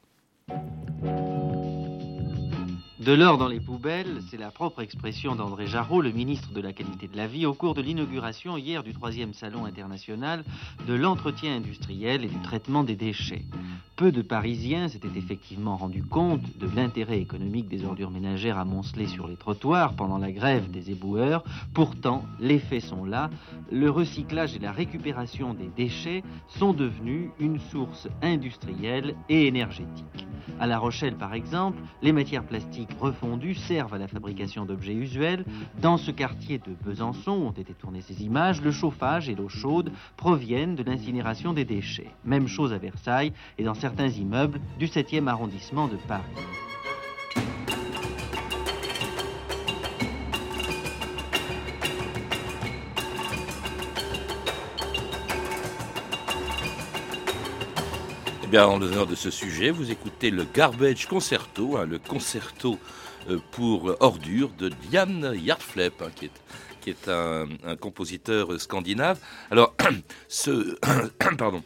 De 3.01 3.13
l'or 3.13 3.39
dans 3.39 3.47
les 3.47 3.59
poubelles, 3.59 4.21
c'est 4.29 4.37
la 4.37 4.51
propre 4.51 4.83
expression 4.83 5.33
d'André 5.33 5.65
Jarreau, 5.65 6.01
le 6.01 6.11
ministre 6.11 6.53
de 6.53 6.61
la 6.61 6.71
Qualité 6.71 7.07
de 7.07 7.17
la 7.17 7.25
Vie, 7.25 7.47
au 7.47 7.55
cours 7.55 7.73
de 7.73 7.81
l'inauguration 7.81 8.57
hier 8.57 8.83
du 8.83 8.93
troisième 8.93 9.33
Salon 9.33 9.65
international 9.65 10.43
de 10.85 10.93
l'entretien 10.93 11.55
industriel 11.55 12.23
et 12.23 12.27
du 12.27 12.39
traitement 12.41 12.83
des 12.83 12.95
déchets. 12.95 13.43
Peu 13.95 14.11
de 14.11 14.21
Parisiens 14.21 14.87
s'étaient 14.87 15.17
effectivement 15.17 15.77
rendus 15.77 16.03
compte 16.03 16.43
de 16.59 16.69
l'intérêt 16.75 17.19
économique 17.19 17.67
des 17.67 17.85
ordures 17.85 18.11
ménagères 18.11 18.59
amoncelées 18.59 19.07
sur 19.07 19.27
les 19.27 19.35
trottoirs 19.35 19.95
pendant 19.95 20.19
la 20.19 20.31
grève 20.31 20.69
des 20.69 20.91
éboueurs. 20.91 21.43
Pourtant, 21.73 22.23
les 22.39 22.59
faits 22.59 22.83
sont 22.83 23.03
là. 23.03 23.31
Le 23.71 23.89
recyclage 23.89 24.55
et 24.55 24.59
la 24.59 24.71
récupération 24.71 25.55
des 25.55 25.69
déchets 25.75 26.21
sont 26.49 26.73
devenus 26.73 27.31
une 27.39 27.59
source 27.59 28.07
industrielle 28.21 29.15
et 29.27 29.47
énergétique. 29.47 30.27
À 30.59 30.67
La 30.67 30.77
Rochelle, 30.77 31.15
par 31.15 31.33
exemple, 31.33 31.79
les 32.01 32.11
matières 32.11 32.43
plastiques 32.43 32.90
refondus 32.99 33.55
servent 33.55 33.93
à 33.93 33.97
la 33.97 34.07
fabrication 34.07 34.65
d'objets 34.65 34.93
usuels. 34.93 35.45
Dans 35.81 35.97
ce 35.97 36.11
quartier 36.11 36.57
de 36.57 36.73
Besançon 36.83 37.31
où 37.31 37.47
ont 37.47 37.51
été 37.51 37.73
tournées 37.73 38.01
ces 38.01 38.23
images, 38.23 38.61
le 38.61 38.71
chauffage 38.71 39.29
et 39.29 39.35
l'eau 39.35 39.49
chaude 39.49 39.91
proviennent 40.17 40.75
de 40.75 40.83
l'incinération 40.83 41.53
des 41.53 41.65
déchets. 41.65 42.11
Même 42.25 42.47
chose 42.47 42.73
à 42.73 42.77
Versailles 42.77 43.33
et 43.57 43.63
dans 43.63 43.73
certains 43.75 44.09
immeubles 44.09 44.59
du 44.79 44.87
7e 44.87 45.27
arrondissement 45.27 45.87
de 45.87 45.97
Paris. 46.07 46.23
En 58.59 58.79
l'honneur 58.79 59.07
de 59.07 59.15
ce 59.15 59.31
sujet, 59.31 59.71
vous 59.71 59.91
écoutez 59.91 60.29
le 60.29 60.43
Garbage 60.43 61.07
Concerto, 61.07 61.77
hein, 61.77 61.85
le 61.85 61.99
concerto 61.99 62.77
euh, 63.29 63.39
pour 63.51 63.95
ordures 64.01 64.51
de 64.57 64.69
Jan 64.91 65.33
Jartflepp, 65.45 66.01
hein, 66.01 66.09
qui 66.17 66.25
est, 66.89 67.07
un 67.07 67.75
compositeur 67.79 68.59
scandinave. 68.59 69.19
Alors, 69.51 69.73
ce, 70.27 70.77
pardon, 71.37 71.63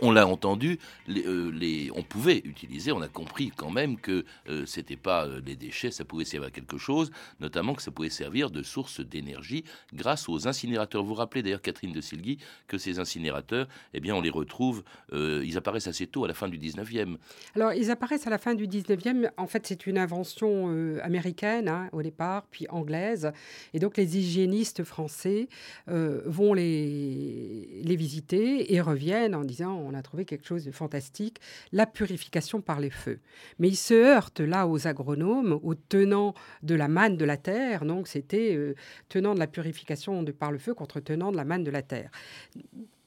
on 0.00 0.10
l'a 0.10 0.26
entendu, 0.26 0.78
euh, 1.08 1.52
les, 1.52 1.90
on 1.94 2.02
pouvait 2.02 2.38
utiliser, 2.44 2.92
on 2.92 3.02
a 3.02 3.08
compris 3.08 3.52
quand 3.54 3.70
même 3.70 3.98
que 3.98 4.24
euh, 4.48 4.64
c'était 4.64 4.96
pas 4.96 5.26
euh, 5.26 5.40
des 5.40 5.54
déchets, 5.54 5.90
ça 5.90 6.04
pouvait 6.04 6.24
servir 6.24 6.48
à 6.48 6.50
quelque 6.50 6.78
chose, 6.78 7.10
notamment 7.40 7.74
que 7.74 7.82
ça 7.82 7.90
pouvait 7.90 8.08
servir 8.08 8.50
de 8.50 8.62
source 8.62 9.00
d'énergie 9.00 9.64
grâce 9.92 10.28
aux 10.28 10.48
incinérateurs. 10.48 11.04
Vous 11.04 11.14
rappelez 11.14 11.42
d'ailleurs, 11.42 11.60
Catherine 11.60 11.92
de 11.92 12.00
Silgui, 12.00 12.38
que 12.68 12.78
ces 12.78 12.98
incinérateurs, 12.98 13.68
eh 13.92 14.00
bien, 14.00 14.14
on 14.14 14.22
les 14.22 14.30
retrouve, 14.30 14.82
ils 15.12 15.56
apparaissent 15.56 15.88
assez 15.88 16.06
tôt, 16.06 16.24
à 16.24 16.28
la 16.28 16.34
fin 16.34 16.48
du 16.48 16.58
19e. 16.58 17.16
Alors, 17.54 17.72
ils 17.72 17.90
apparaissent 17.90 18.26
à 18.26 18.30
la 18.30 18.38
fin 18.38 18.54
du 18.54 18.66
19e. 18.66 19.30
En 19.36 19.46
fait, 19.46 19.66
c'est 19.66 19.86
une 19.86 19.98
invention 19.98 20.68
américaine 21.02 21.68
hein, 21.68 21.88
au 21.92 22.02
départ, 22.02 22.46
puis 22.50 22.66
anglaise. 22.70 23.32
Et 23.74 23.78
donc, 23.78 23.96
les 23.96 24.18
hygiénistes 24.18 24.84
français 24.84 25.48
vont 25.86 26.54
les, 26.54 27.82
les 27.82 27.96
visiter 27.96 28.74
et 28.74 28.80
reviennent 28.80 29.34
en 29.34 29.44
disant 29.44 29.81
on 29.82 29.94
a 29.94 30.02
trouvé 30.02 30.24
quelque 30.24 30.46
chose 30.46 30.64
de 30.64 30.70
fantastique, 30.70 31.38
la 31.72 31.86
purification 31.86 32.60
par 32.60 32.80
les 32.80 32.90
feux. 32.90 33.20
Mais 33.58 33.68
il 33.68 33.76
se 33.76 33.94
heurte 33.94 34.40
là 34.40 34.66
aux 34.66 34.86
agronomes, 34.86 35.58
aux 35.62 35.74
tenants 35.74 36.34
de 36.62 36.74
la 36.74 36.88
manne 36.88 37.16
de 37.16 37.24
la 37.24 37.36
terre. 37.36 37.84
Donc 37.84 38.08
c'était 38.08 38.54
euh, 38.54 38.74
tenant 39.08 39.34
de 39.34 39.38
la 39.38 39.46
purification 39.46 40.24
par 40.38 40.52
le 40.52 40.58
feu 40.58 40.74
contre 40.74 41.00
tenant 41.00 41.32
de 41.32 41.36
la 41.36 41.44
manne 41.44 41.64
de 41.64 41.70
la 41.70 41.82
terre 41.82 42.10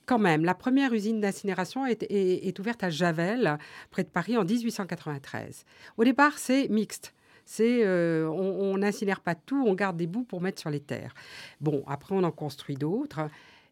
quand 0.06 0.20
même, 0.20 0.46
la 0.46 0.54
première 0.54 0.94
usine 0.94 1.20
d'incinération 1.20 1.86
est, 1.86 2.60
ouverte 2.60 2.84
à 2.84 2.90
Javel, 2.90 3.58
près 3.90 4.04
de 4.04 4.10
Paris, 4.10 4.38
en 4.38 4.46
1893. 4.46 5.66
Au 5.98 6.04
départ, 6.04 6.38
c'est 6.38 6.70
mixte. 6.70 7.14
C'est 7.48 7.86
euh, 7.86 8.28
on 8.28 8.78
n'incinère 8.80 9.22
pas 9.22 9.36
tout, 9.36 9.64
on 9.68 9.76
garde 9.76 9.98
des 9.98 10.08
bouts 10.08 10.24
pour 10.24 10.42
mettre 10.42 10.60
sur 10.60 10.72
les 10.72 10.80
terres. 10.80 11.14
Bon, 11.62 11.84
après 11.88 12.16
on 12.16 12.24
en 12.24 12.32
construit 12.32 12.76
d'autres. 12.76 13.30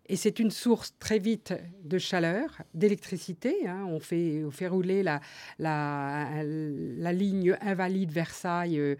Et 0.07 0.17
c'est 0.17 0.39
une 0.39 0.51
source 0.51 0.95
très 0.99 1.17
vite 1.17 1.53
de 1.83 1.97
chaleur, 1.97 2.61
d'électricité. 2.73 3.67
Hein. 3.67 3.85
On, 3.87 3.99
fait, 3.99 4.67
rouler 4.67 5.01
la 5.01 5.19
ligne 7.13 7.57
invalide 7.61 8.11
Versailles 8.11 8.79
euh, 8.79 8.95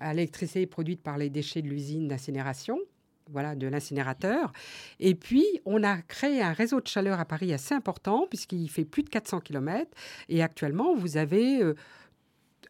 à 0.00 0.14
l'électricité 0.14 0.66
produite 0.66 1.02
par 1.02 1.16
les 1.16 1.30
déchets 1.30 1.62
de 1.62 1.68
l'usine 1.68 2.08
d'incinération. 2.08 2.78
voilà, 3.30 3.54
de 3.54 3.68
l'incinérateur. 3.68 4.52
Et 4.98 5.14
puis, 5.14 5.46
on 5.64 5.84
a 5.84 5.98
créé 6.02 6.42
un 6.42 6.52
réseau 6.52 6.80
de 6.80 6.88
chaleur 6.88 7.20
à 7.20 7.24
Paris 7.24 7.52
assez 7.52 7.74
important, 7.74 8.26
puisqu'il 8.28 8.68
fait 8.68 8.84
plus 8.84 9.04
de 9.04 9.10
400 9.10 9.40
km. 9.40 9.90
Et 10.28 10.42
actuellement, 10.42 10.94
vous 10.96 11.18
avez 11.18 11.62
euh, 11.62 11.74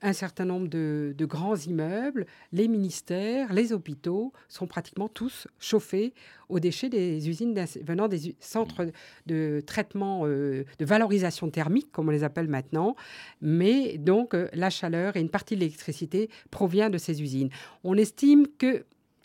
un 0.02 0.12
certain 0.12 0.44
nombre 0.44 0.68
de, 0.68 1.14
grands 1.20 1.56
immeubles, 1.56 2.26
les 2.52 2.68
ministères, 2.68 3.52
les 3.52 3.72
hôpitaux 3.72 4.32
sont 4.48 4.66
pratiquement 4.66 5.08
tous 5.08 5.46
chauffés 5.58 6.14
aux 6.48 6.60
déchets 6.60 6.88
des 6.88 7.28
usines 7.28 7.54
venant 7.82 8.08
des 8.08 8.34
centres 8.40 8.90
de 9.26 9.62
traitement, 9.66 10.22
euh, 10.24 10.64
de 10.78 10.84
valorisation 10.84 11.50
thermique, 11.50 11.92
comme 11.92 12.08
on 12.08 12.12
les 12.12 12.24
appelle 12.24 12.48
maintenant. 12.48 12.96
Mais 13.42 13.98
donc, 13.98 14.34
euh, 14.34 14.48
la 14.54 14.70
chaleur 14.70 15.16
et 15.16 15.20
une 15.20 15.28
partie 15.28 15.54
de 15.54 15.60
l'électricité 15.60 16.30
provient 16.50 16.88
de 16.88 16.98
ces 16.98 17.22
usines. 17.22 17.50
On 17.84 17.96
estime 17.96 18.46
que 18.58 18.84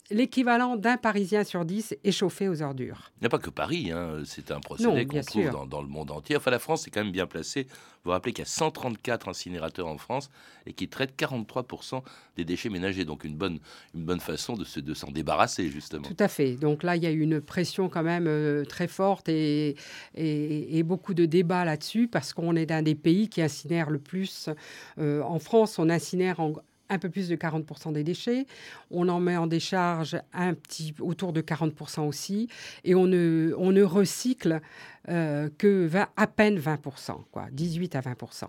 l'équivalent 0.10 0.76
d'un 0.76 0.98
Parisien 0.98 1.44
sur 1.44 1.66
dix 1.66 1.96
est 2.04 2.12
chauffé 2.12 2.48
aux 2.48 2.62
ordures. 2.62 3.12
Il 3.18 3.24
n'y 3.24 3.28
a 3.28 3.30
pas 3.30 3.40
que 3.40 3.50
Paris, 3.50 3.92
hein. 3.92 4.22
c'est 4.26 4.52
un 4.52 4.60
procédé 4.60 5.06
qu'on 5.06 5.22
trouve 5.22 5.50
dans, 5.50 5.66
dans, 5.66 5.82
le 5.82 5.88
monde 5.88 6.12
entier. 6.12 6.36
Enfin, 6.36 6.52
la 6.52 6.60
France 6.60 6.88
est 6.88 6.92
quand 6.92 7.04
même 7.04 7.12
bien 7.12 7.28
placée. 7.28 7.64
Vous 7.64 8.10
vous 8.10 8.12
rappelez 8.12 8.34
qu'il 8.34 8.44
y 8.44 8.48
a 8.48 8.50
134 8.50 9.30
incinérateurs 9.30 9.88
en 9.88 9.98
France 9.98 10.30
et 10.66 10.74
qui 10.74 10.90
traitent 10.90 11.18
43% 11.18 12.02
des 12.36 12.44
déchets 12.44 12.70
ménagers. 12.70 13.06
Donc 13.06 13.24
une 13.24 13.36
bonne, 13.36 13.60
une 13.96 14.04
bonne 14.04 14.20
façon 14.20 14.56
de, 14.56 14.66
de 14.82 14.94
s'en 14.94 15.10
débarrasser, 15.10 15.70
justement. 15.70 16.04
Tout 16.04 16.18
à 16.20 16.28
fait. 16.28 16.56
Donc 16.56 16.84
là, 16.84 16.98
il 16.98 17.04
y 17.04 17.08
a 17.08 17.12
eu 17.12 17.22
une 17.22 17.40
pression 17.40 17.88
quand 17.88 18.04
même 18.04 18.28
euh, 18.28 18.66
très 18.66 18.88
forte 18.88 19.30
et, 19.30 19.78
et, 20.16 20.84
beaucoup 20.84 21.14
de 21.14 21.26
débats 21.26 21.64
là-dessus 21.64 22.10
parce 22.10 22.34
qu'on 22.34 22.58
est 22.58 22.72
un 22.72 22.82
des 22.82 22.96
pays 22.96 23.30
qui 23.30 23.42
incinère 23.42 23.90
le 23.90 24.00
plus. 24.00 24.50
Euh, 24.98 25.22
en 25.22 25.40
France, 25.40 25.80
on 25.80 25.90
incinère 25.90 26.42
en 26.42 26.56
un 26.94 27.00
peu 27.00 27.10
plus 27.10 27.28
de 27.28 27.36
40% 27.36 27.94
des 27.94 28.04
déchets. 28.04 28.46
On 28.92 29.10
en 29.10 29.20
met 29.20 29.38
en 29.38 29.48
décharge 29.48 30.18
un 30.34 30.54
petit, 30.54 30.94
autour 31.00 31.34
de 31.34 31.42
40% 31.42 32.08
aussi. 32.08 32.48
Et 32.84 32.96
on 32.96 33.08
ne, 33.08 33.54
on 33.58 33.72
ne 33.72 33.84
recycle 33.84 34.62
euh, 35.10 35.50
que 35.58 35.90
à 36.16 36.28
peine 36.28 36.60
20%, 36.60 37.24
quoi, 37.32 37.48
18 37.52 37.96
à 37.96 38.02
20%. 38.02 38.46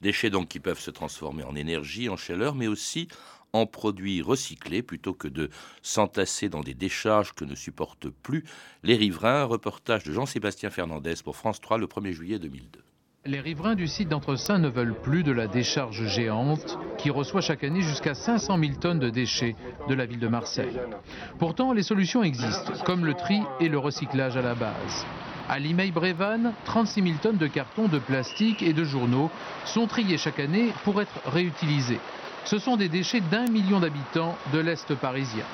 Déchets 0.00 0.30
donc 0.30 0.48
qui 0.48 0.60
peuvent 0.60 0.80
se 0.80 0.90
transformer 0.90 1.42
en 1.42 1.56
énergie, 1.56 2.08
en 2.08 2.16
chaleur, 2.16 2.54
mais 2.54 2.68
aussi 2.68 3.08
en 3.52 3.66
produits 3.66 4.22
recyclés 4.22 4.82
plutôt 4.82 5.14
que 5.14 5.28
de 5.28 5.50
s'entasser 5.82 6.48
dans 6.48 6.60
des 6.60 6.74
décharges 6.74 7.32
que 7.32 7.44
ne 7.44 7.54
supportent 7.54 8.10
plus 8.10 8.44
les 8.82 8.96
riverains. 8.96 9.44
Reportage 9.44 10.04
de 10.04 10.12
Jean-Sébastien 10.12 10.70
Fernandez 10.70 11.14
pour 11.24 11.36
France 11.36 11.60
3 11.60 11.78
le 11.78 11.86
1er 11.86 12.12
juillet 12.12 12.38
2002. 12.38 12.80
Les 13.26 13.40
riverains 13.40 13.74
du 13.74 13.88
site 13.88 14.08
d'Entresaint 14.08 14.60
ne 14.60 14.68
veulent 14.68 14.94
plus 14.94 15.24
de 15.24 15.32
la 15.32 15.48
décharge 15.48 16.06
géante 16.06 16.78
qui 16.96 17.10
reçoit 17.10 17.40
chaque 17.40 17.64
année 17.64 17.80
jusqu'à 17.80 18.14
500 18.14 18.56
000 18.56 18.72
tonnes 18.74 19.00
de 19.00 19.10
déchets 19.10 19.56
de 19.88 19.94
la 19.94 20.06
ville 20.06 20.20
de 20.20 20.28
Marseille. 20.28 20.78
Pourtant, 21.40 21.72
les 21.72 21.82
solutions 21.82 22.22
existent, 22.22 22.72
comme 22.84 23.04
le 23.04 23.14
tri 23.14 23.40
et 23.58 23.68
le 23.68 23.78
recyclage 23.78 24.36
à 24.36 24.42
la 24.42 24.54
base. 24.54 25.04
À 25.48 25.58
Limeil-Brévannes, 25.58 26.52
36 26.66 27.02
000 27.02 27.14
tonnes 27.20 27.36
de 27.36 27.48
carton, 27.48 27.88
de 27.88 27.98
plastique 27.98 28.62
et 28.62 28.72
de 28.72 28.84
journaux 28.84 29.28
sont 29.64 29.88
triés 29.88 30.18
chaque 30.18 30.38
année 30.38 30.72
pour 30.84 31.02
être 31.02 31.20
réutilisés. 31.26 31.98
Ce 32.44 32.60
sont 32.60 32.76
des 32.76 32.88
déchets 32.88 33.22
d'un 33.22 33.46
million 33.46 33.80
d'habitants 33.80 34.36
de 34.52 34.60
l'Est 34.60 34.94
parisien. 34.94 35.44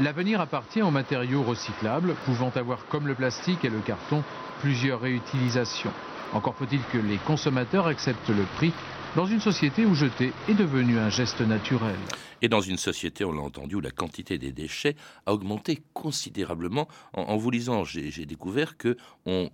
L'avenir 0.00 0.40
appartient 0.40 0.82
aux 0.82 0.92
matériaux 0.92 1.42
recyclables, 1.42 2.14
pouvant 2.24 2.52
avoir, 2.54 2.86
comme 2.86 3.08
le 3.08 3.14
plastique 3.16 3.64
et 3.64 3.70
le 3.70 3.80
carton, 3.80 4.22
plusieurs 4.60 5.00
réutilisations. 5.00 5.92
Encore 6.32 6.54
faut-il 6.54 6.80
que 6.92 6.98
les 6.98 7.18
consommateurs 7.18 7.86
acceptent 7.86 8.30
le 8.30 8.44
prix 8.56 8.72
dans 9.16 9.26
une 9.26 9.40
société 9.40 9.86
où 9.86 9.94
jeter 9.94 10.32
est 10.48 10.54
devenu 10.54 10.98
un 10.98 11.08
geste 11.08 11.40
naturel. 11.40 11.94
Et 12.42 12.48
dans 12.48 12.60
une 12.60 12.76
société, 12.76 13.24
on 13.24 13.32
l'a 13.32 13.40
entendu, 13.40 13.76
où 13.76 13.80
la 13.80 13.90
quantité 13.90 14.38
des 14.38 14.52
déchets 14.52 14.96
a 15.24 15.32
augmenté 15.32 15.82
considérablement. 15.92 16.88
En, 17.14 17.36
vous 17.36 17.50
lisant, 17.50 17.84
j'ai 17.84 18.26
découvert 18.26 18.76
que 18.76 18.96
on, 19.24 19.48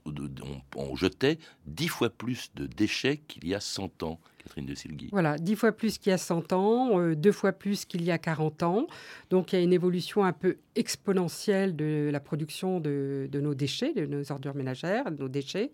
jetait 0.97 1.39
dix 1.67 1.89
fois 1.89 2.11
plus 2.11 2.51
de 2.55 2.67
déchets 2.67 3.19
qu'il 3.29 3.47
y 3.47 3.55
a 3.55 3.61
100 3.61 4.03
ans. 4.03 4.19
Catherine 4.43 4.65
de 4.65 4.75
Silgui. 4.75 5.11
Voilà, 5.13 5.37
dix 5.37 5.55
fois 5.55 5.71
plus 5.71 5.99
qu'il 5.99 6.11
y 6.11 6.15
a 6.15 6.19
100 6.19 6.55
ans, 6.55 6.99
euh, 6.99 7.15
deux 7.15 7.31
fois 7.31 7.53
plus 7.53 7.85
qu'il 7.85 8.03
y 8.03 8.11
a 8.11 8.17
40 8.17 8.63
ans. 8.63 8.87
Donc 9.29 9.53
il 9.53 9.57
y 9.57 9.59
a 9.59 9.63
une 9.63 9.75
évolution 9.75 10.25
un 10.25 10.33
peu 10.33 10.57
exponentielle 10.77 11.75
de 11.75 12.11
la 12.13 12.21
production 12.21 12.81
de, 12.81 13.29
nos 13.33 13.55
déchets, 13.55 13.93
de 13.93 14.07
nos 14.07 14.31
ordures 14.31 14.55
ménagères, 14.55 15.11
de 15.11 15.21
nos 15.21 15.29
déchets. 15.29 15.73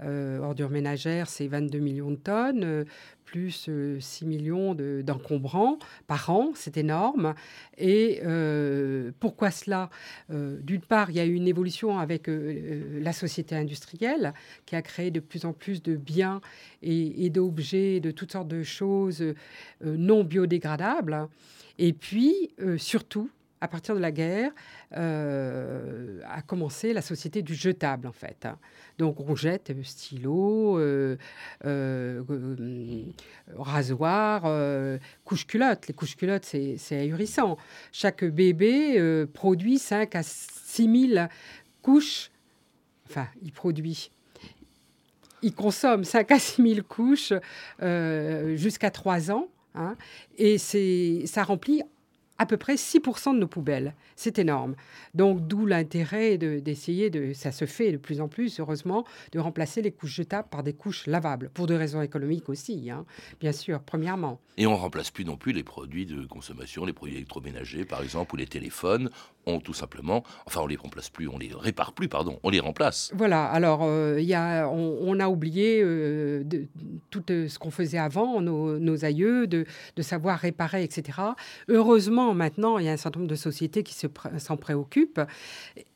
Euh, 0.00 0.38
ordures 0.38 0.70
ménagères, 0.70 1.28
c'est 1.28 1.48
22 1.48 1.78
millions 1.78 2.10
de 2.10 2.16
tonnes. 2.16 2.64
Euh, 2.64 2.84
plus 3.24 3.50
6 3.50 3.68
euh, 3.70 4.26
millions 4.26 4.76
d'encombrants 5.02 5.80
par 6.06 6.30
an, 6.30 6.52
c'est 6.54 6.76
énorme. 6.76 7.34
Et 7.76 8.20
pourquoi 9.18 9.50
cela? 9.50 9.90
D'une 10.28 10.80
part, 10.80 11.10
il 11.10 11.16
y 11.16 11.20
a 11.20 11.24
eu 11.24 11.34
une 11.34 11.48
évolution 11.48 11.98
avec 11.98 12.28
la 12.28 13.12
société 13.12 13.56
industrielle 13.56 14.32
qui 14.64 14.76
a 14.76 14.82
créé 14.82 15.10
de 15.10 15.18
plus 15.18 15.44
en 15.44 15.52
plus 15.52 15.82
de 15.82 15.96
biens 15.96 16.40
et 16.82 17.28
d'objets, 17.30 17.98
de 17.98 18.12
toutes 18.12 18.30
sortes 18.30 18.46
de 18.46 18.62
choses 18.62 19.24
non 19.80 20.22
biodégradables. 20.22 21.26
Et 21.78 21.92
puis, 21.92 22.52
surtout, 22.76 23.28
à 23.60 23.68
partir 23.68 23.94
de 23.94 24.00
la 24.00 24.12
guerre, 24.12 24.50
euh, 24.96 26.20
a 26.26 26.42
commencé 26.42 26.92
la 26.92 27.02
société 27.02 27.42
du 27.42 27.54
jetable, 27.54 28.06
en 28.06 28.12
fait. 28.12 28.46
Donc, 28.98 29.20
on 29.20 29.34
jette 29.34 29.72
stylo, 29.82 30.78
euh, 30.78 31.16
euh, 31.64 32.22
rasoir, 33.56 34.42
couche-culotte. 35.24 35.88
Les 35.88 35.94
couches-culottes, 35.94 36.44
c'est 36.44 36.98
ahurissant. 36.98 37.56
Chaque 37.92 38.24
bébé 38.24 39.26
produit 39.32 39.78
5 39.78 40.14
à 40.14 40.22
6 40.22 41.10
000 41.14 41.26
couches. 41.82 42.30
Enfin, 43.08 43.26
il 43.42 43.52
produit 43.52 44.10
il 45.42 45.54
consomme 45.54 46.02
5 46.02 46.32
à 46.32 46.38
6 46.38 46.74
000 46.74 46.86
couches 46.88 47.32
jusqu'à 48.56 48.90
3 48.90 49.30
ans. 49.30 49.48
Hein, 49.78 49.94
et 50.38 50.56
ça 50.56 51.42
remplit 51.42 51.82
à 52.38 52.46
peu 52.46 52.56
près 52.56 52.74
6% 52.74 53.34
de 53.34 53.38
nos 53.38 53.46
poubelles. 53.46 53.94
C'est 54.14 54.38
énorme. 54.38 54.74
Donc, 55.14 55.46
d'où 55.46 55.66
l'intérêt 55.66 56.38
d'essayer, 56.38 57.10
de, 57.10 57.32
ça 57.32 57.52
se 57.52 57.64
fait 57.64 57.92
de 57.92 57.96
plus 57.96 58.20
en 58.20 58.28
plus, 58.28 58.60
heureusement, 58.60 59.04
de 59.32 59.38
remplacer 59.38 59.82
les 59.82 59.92
couches 59.92 60.14
jetables 60.14 60.48
par 60.48 60.62
des 60.62 60.72
couches 60.72 61.06
lavables, 61.06 61.50
pour 61.50 61.66
des 61.66 61.76
raisons 61.76 62.02
économiques 62.02 62.48
aussi, 62.48 62.90
hein, 62.90 63.04
bien 63.40 63.52
sûr, 63.52 63.80
premièrement. 63.80 64.40
Et 64.56 64.66
on 64.66 64.76
remplace 64.76 65.10
plus 65.10 65.24
non 65.24 65.36
plus 65.36 65.52
les 65.52 65.64
produits 65.64 66.06
de 66.06 66.26
consommation, 66.26 66.84
les 66.84 66.92
produits 66.92 67.16
électroménagers, 67.16 67.84
par 67.84 68.02
exemple, 68.02 68.34
ou 68.34 68.36
les 68.36 68.46
téléphones. 68.46 69.10
On 69.48 69.60
tout 69.60 69.74
simplement, 69.74 70.24
enfin, 70.46 70.60
on 70.62 70.66
les 70.66 70.74
remplace 70.74 71.08
plus, 71.08 71.28
on 71.28 71.38
les 71.38 71.50
répare 71.54 71.92
plus, 71.92 72.08
pardon, 72.08 72.40
on 72.42 72.50
les 72.50 72.58
remplace. 72.58 73.12
Voilà. 73.14 73.44
Alors, 73.44 73.80
euh, 73.84 74.20
y 74.20 74.34
a, 74.34 74.68
on, 74.68 75.20
a 75.20 75.28
oublié 75.28 75.80
euh, 75.82 76.42
de, 76.42 76.66
tout 77.10 77.22
euh, 77.30 77.46
ce 77.48 77.56
qu'on 77.56 77.70
faisait 77.70 77.98
avant, 77.98 78.40
nos, 78.40 79.04
aïeux, 79.04 79.46
de, 79.46 79.64
de 79.94 80.02
savoir 80.02 80.40
réparer, 80.40 80.82
etc. 80.82 81.18
Heureusement, 81.68 82.34
maintenant, 82.34 82.78
il 82.78 82.86
y 82.86 82.88
a 82.88 82.92
un 82.92 82.96
certain 82.96 83.20
nombre 83.20 83.30
de 83.30 83.36
sociétés 83.36 83.84
qui 83.84 83.94
s'en 83.94 84.56
préoccupent. 84.56 85.20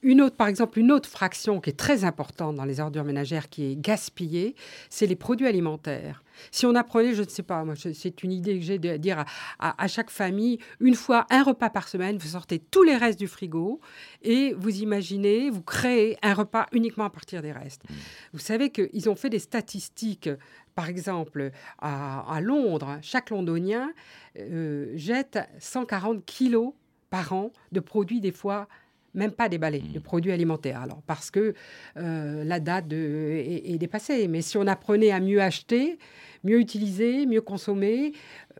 Une 0.02 0.20
autre, 0.20 0.36
par 0.36 0.46
exemple, 0.46 0.78
une 0.78 0.92
autre 0.92 1.08
fraction 1.08 1.60
qui 1.60 1.70
est 1.70 1.78
très 1.78 2.04
importante 2.04 2.54
dans 2.54 2.64
les 2.64 2.78
ordures 2.78 3.04
ménagères 3.04 3.48
qui 3.48 3.72
est 3.72 3.76
gaspillée, 3.76 4.54
c'est 4.90 5.06
les 5.06 5.16
produits 5.16 5.48
alimentaires. 5.48 6.22
Si 6.50 6.66
on 6.66 6.74
apprenait, 6.74 7.14
je 7.14 7.22
ne 7.22 7.29
sais 7.29 7.42
pas, 7.42 7.64
moi, 7.64 7.74
c'est 7.76 8.22
une 8.22 8.33
idée 8.33 8.59
que 8.59 8.64
j'ai 8.64 8.79
de 8.79 8.96
dire 8.96 9.24
à, 9.59 9.88
chaque 9.88 10.11
famille, 10.11 10.59
une 10.81 10.94
fois 10.94 11.26
un 11.31 11.42
repas 11.42 11.70
par 11.70 11.88
semaine, 11.88 12.18
vous 12.18 12.29
sortez 12.29 12.59
tous 12.59 12.83
les 12.83 12.96
restes 12.96 13.18
du 13.18 13.29
frigo 13.29 13.81
et 14.22 14.55
vous 14.55 14.81
imaginez, 14.81 15.50
vous 15.50 15.62
créez 15.62 16.16
un 16.22 16.35
repas 16.35 16.66
uniquement 16.72 17.05
à 17.05 17.11
partir 17.11 17.42
des 17.42 17.53
restes. 17.53 17.83
Mmh. 17.88 17.94
Vous 18.35 18.38
savez 18.38 18.70
qu'ils 18.70 19.09
ont 19.09 19.14
fait 19.14 19.31
des 19.31 19.38
statistiques 19.38 20.31
par 20.74 20.88
exemple, 20.88 21.50
à, 21.79 22.40
Londres, 22.40 22.98
chaque 23.03 23.31
londonien 23.31 23.92
euh, 24.38 24.92
jette 24.94 25.38
140 25.59 26.24
kilos 26.24 26.72
par 27.11 27.33
an 27.33 27.53
de 27.72 27.81
produits, 27.81 28.20
des 28.20 28.33
fois 28.33 28.68
même 29.14 29.33
pas 29.33 29.49
déballés, 29.49 29.81
de 29.81 29.99
mmh. 29.99 30.03
produits 30.03 30.33
alimentaires. 30.33 30.81
Alors, 30.81 31.03
parce 31.07 31.31
que 31.31 31.55
euh, 31.96 32.44
la 32.44 32.61
date 32.61 32.92
est, 32.92 33.79
dépassée. 33.79 34.29
Mais 34.29 34.42
si 34.42 34.57
on 34.57 34.66
apprenait 34.66 35.11
à 35.11 35.20
mieux 35.20 35.40
acheter, 35.40 35.99
mieux 36.44 36.61
utiliser, 36.61 37.26
mieux 37.26 37.40
consommer, 37.40 38.12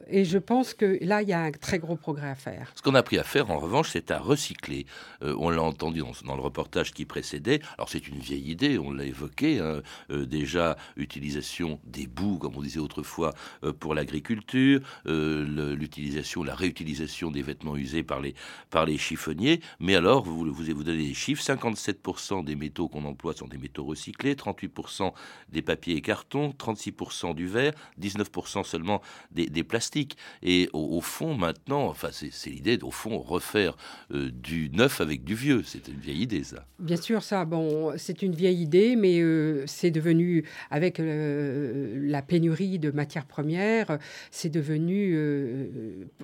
et 0.09 0.25
je 0.25 0.39
pense 0.39 0.75
que 0.75 0.99
là, 1.03 1.23
il 1.23 1.29
y 1.29 1.33
a 1.33 1.41
un 1.41 1.51
très 1.51 1.79
gros 1.79 1.97
progrès 1.97 2.31
à 2.31 2.35
faire. 2.35 2.73
Ce 2.75 2.83
qu'on 2.83 2.95
a 2.95 3.01
appris 3.01 3.19
à 3.19 3.25
faire, 3.25 3.51
en 3.51 3.59
revanche, 3.59 3.91
c'est 3.91 4.11
à 4.11 4.19
recycler. 4.19 4.87
Euh, 5.23 5.35
on 5.39 5.51
l'a 5.51 5.63
entendu 5.63 6.03
dans, 6.25 6.37
le 6.37 6.43
reportage 6.43 6.93
qui 6.93 7.05
précédait. 7.05 7.61
Alors, 7.77 7.89
c'est 7.89 8.09
une 8.09 8.19
vieille 8.19 8.51
idée, 8.51 8.79
on 8.79 8.93
l'a 8.93 9.05
évoqué. 9.05 9.61
Hein. 9.61 9.83
Euh, 10.11 10.27
déjà, 10.27 10.77
utilisation 10.97 11.81
des 11.85 12.07
boues, 12.07 12.39
comme 12.39 12.57
on 12.57 12.63
disait 12.63 12.81
autrefois, 12.81 13.35
euh, 13.65 13.73
pour 13.73 13.95
l'agriculture, 13.95 14.81
l'utilisation, 15.05 16.43
la 16.43 16.55
réutilisation 16.55 17.31
des 17.31 17.43
vêtements 17.43 17.77
usés 17.77 18.03
par 18.03 18.21
les, 18.21 18.35
par 18.71 18.87
les 18.87 18.99
chiffonniers. 18.99 19.61
Mais 19.79 19.95
alors, 19.95 20.25
vous, 20.25 20.53
vous, 20.53 20.53
vous 20.53 20.85
donnez 20.85 21.09
des 21.09 21.15
chiffres 21.15 21.43
57% 21.43 22.45
des 22.45 22.57
métaux 22.57 22.89
qu'on 22.89 23.05
emploie 23.05 23.35
sont 23.35 23.49
des 23.49 23.59
métaux 23.59 23.85
recyclés, 23.85 24.35
38% 24.35 25.13
des 25.51 25.63
papiers 25.63 25.97
et 25.97 26.01
cartons, 26.01 26.55
36% 26.59 27.35
du 27.35 27.47
verre. 27.47 27.70
Verre, 27.71 27.75
19% 28.01 28.65
seulement 28.65 29.01
des, 29.31 29.65
plastiques. 29.65 30.17
Et 30.43 30.69
au, 30.73 31.01
fond, 31.01 31.35
maintenant, 31.35 31.87
enfin, 31.87 32.09
c'est 32.13 32.51
l'idée 32.51 32.79
au 32.83 32.91
fond 32.91 33.19
refaire 33.19 33.77
euh, 34.13 34.31
du 34.31 34.71
neuf 34.71 35.01
avec 35.01 35.25
du 35.25 35.35
vieux. 35.35 35.63
C'est 35.65 35.89
une 35.89 36.01
vieille 36.01 36.23
idée, 36.23 36.45
ça. 36.45 36.65
Bien 36.79 36.97
sûr, 36.97 37.23
ça, 37.23 37.45
bon, 37.45 37.93
c'est 37.97 38.23
une 38.23 38.35
vieille 38.35 38.63
idée, 38.63 38.97
mais 38.97 39.21
euh, 39.21 39.65
c'est 39.67 39.91
devenu, 39.91 40.45
avec 40.71 41.01
la 41.01 42.23
pénurie 42.23 42.79
de 42.79 42.91
matières 42.91 43.27
premières, 43.27 43.99
c'est 44.31 44.49
devenu, 44.49 45.17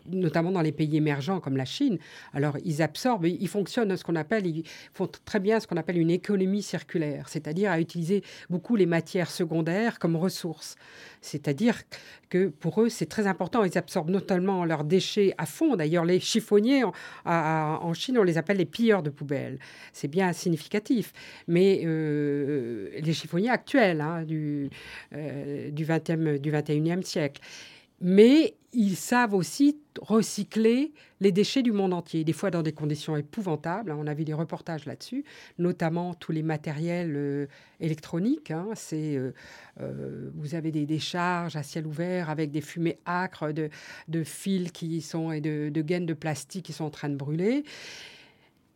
notamment 0.09 0.52
dans 0.52 0.62
les 0.62 0.72
pays 0.72 0.96
émergents 0.96 1.40
comme 1.40 1.56
la 1.56 1.64
Chine. 1.64 1.98
Alors, 2.32 2.56
ils 2.64 2.82
absorbent, 2.82 3.26
ils 3.26 3.48
fonctionnent 3.48 3.96
ce 3.96 4.04
qu'on 4.04 4.16
appelle, 4.16 4.46
ils 4.46 4.64
font 4.92 5.09
très 5.24 5.40
bien 5.40 5.61
ce 5.61 5.66
qu'on 5.66 5.76
appelle 5.76 5.98
une 5.98 6.11
économie 6.11 6.62
circulaire, 6.62 7.28
c'est-à-dire 7.28 7.70
à 7.70 7.80
utiliser 7.80 8.22
beaucoup 8.50 8.76
les 8.76 8.87
matières 8.87 9.30
secondaires 9.30 9.98
comme 9.98 10.16
ressources. 10.16 10.76
C'est-à-dire 11.37 11.83
que 12.31 12.49
pour 12.49 12.81
eux, 12.81 12.88
c'est 12.88 13.07
très 13.07 13.27
important. 13.27 13.62
Ils 13.64 13.77
absorbent 13.77 14.11
notamment 14.11 14.64
leurs 14.64 14.85
déchets 14.85 15.35
à 15.37 15.44
fond. 15.46 15.77
D'ailleurs, 15.77 16.05
les 16.05 16.18
chiffonniers 16.18 16.83
en, 17.25 17.92
Chine, 17.94 18.18
on 18.18 18.22
les 18.22 18.38
appelle 18.38 18.57
les 18.57 18.64
pilleurs 18.64 19.03
de 19.03 19.11
poubelles. 19.11 19.59
C'est 19.92 20.09
bien 20.09 20.33
significatif. 20.33 21.12
Mais 21.46 21.83
euh, 21.85 22.88
les 22.99 23.12
chiffonniers 23.12 23.51
actuels 23.51 24.01
hein, 24.01 24.22
du, 24.22 24.70
euh, 25.14 25.70
du, 25.70 25.85
20e, 25.85 26.38
du 26.38 26.51
21e 26.51 27.03
siècle 27.03 27.42
mais 28.00 28.54
ils 28.72 28.96
savent 28.96 29.32
aussi 29.32 29.78
recycler 30.02 30.92
les 31.20 31.32
déchets 31.32 31.62
du 31.62 31.72
monde 31.72 31.94
entier, 31.94 32.24
des 32.24 32.35
fois 32.35 32.50
dans 32.50 32.62
des 32.62 32.72
conditions 32.72 33.16
épouvantables. 33.16 33.90
Hein. 33.90 33.96
On 33.98 34.06
a 34.06 34.12
vu 34.12 34.24
des 34.24 34.35
reportages 34.35 34.85
là-dessus, 34.85 35.24
notamment 35.59 36.12
tous 36.12 36.30
les 36.32 36.42
matériels 36.42 37.14
euh, 37.16 37.46
électroniques. 37.80 38.50
Hein. 38.50 38.68
Euh, 38.92 39.32
euh, 39.80 40.30
vous 40.35 40.54
avez 40.54 40.72
des 40.72 40.85
décharges 40.85 41.56
à 41.56 41.62
ciel 41.62 41.87
ouvert 41.87 42.28
avec 42.28 42.50
des 42.50 42.61
fumées 42.61 42.98
âcres 43.06 43.52
de, 43.52 44.24
fils 44.24 44.72
qui 44.72 45.00
sont 45.00 45.32
et 45.32 45.40
de, 45.40 45.70
de 45.70 45.82
gaines 45.82 46.06
de 46.06 46.14
plastique 46.14 46.66
qui 46.66 46.74
sont 46.74 46.85
en 46.85 46.90
train 46.90 47.09
de 47.09 47.16
brûler. 47.16 47.64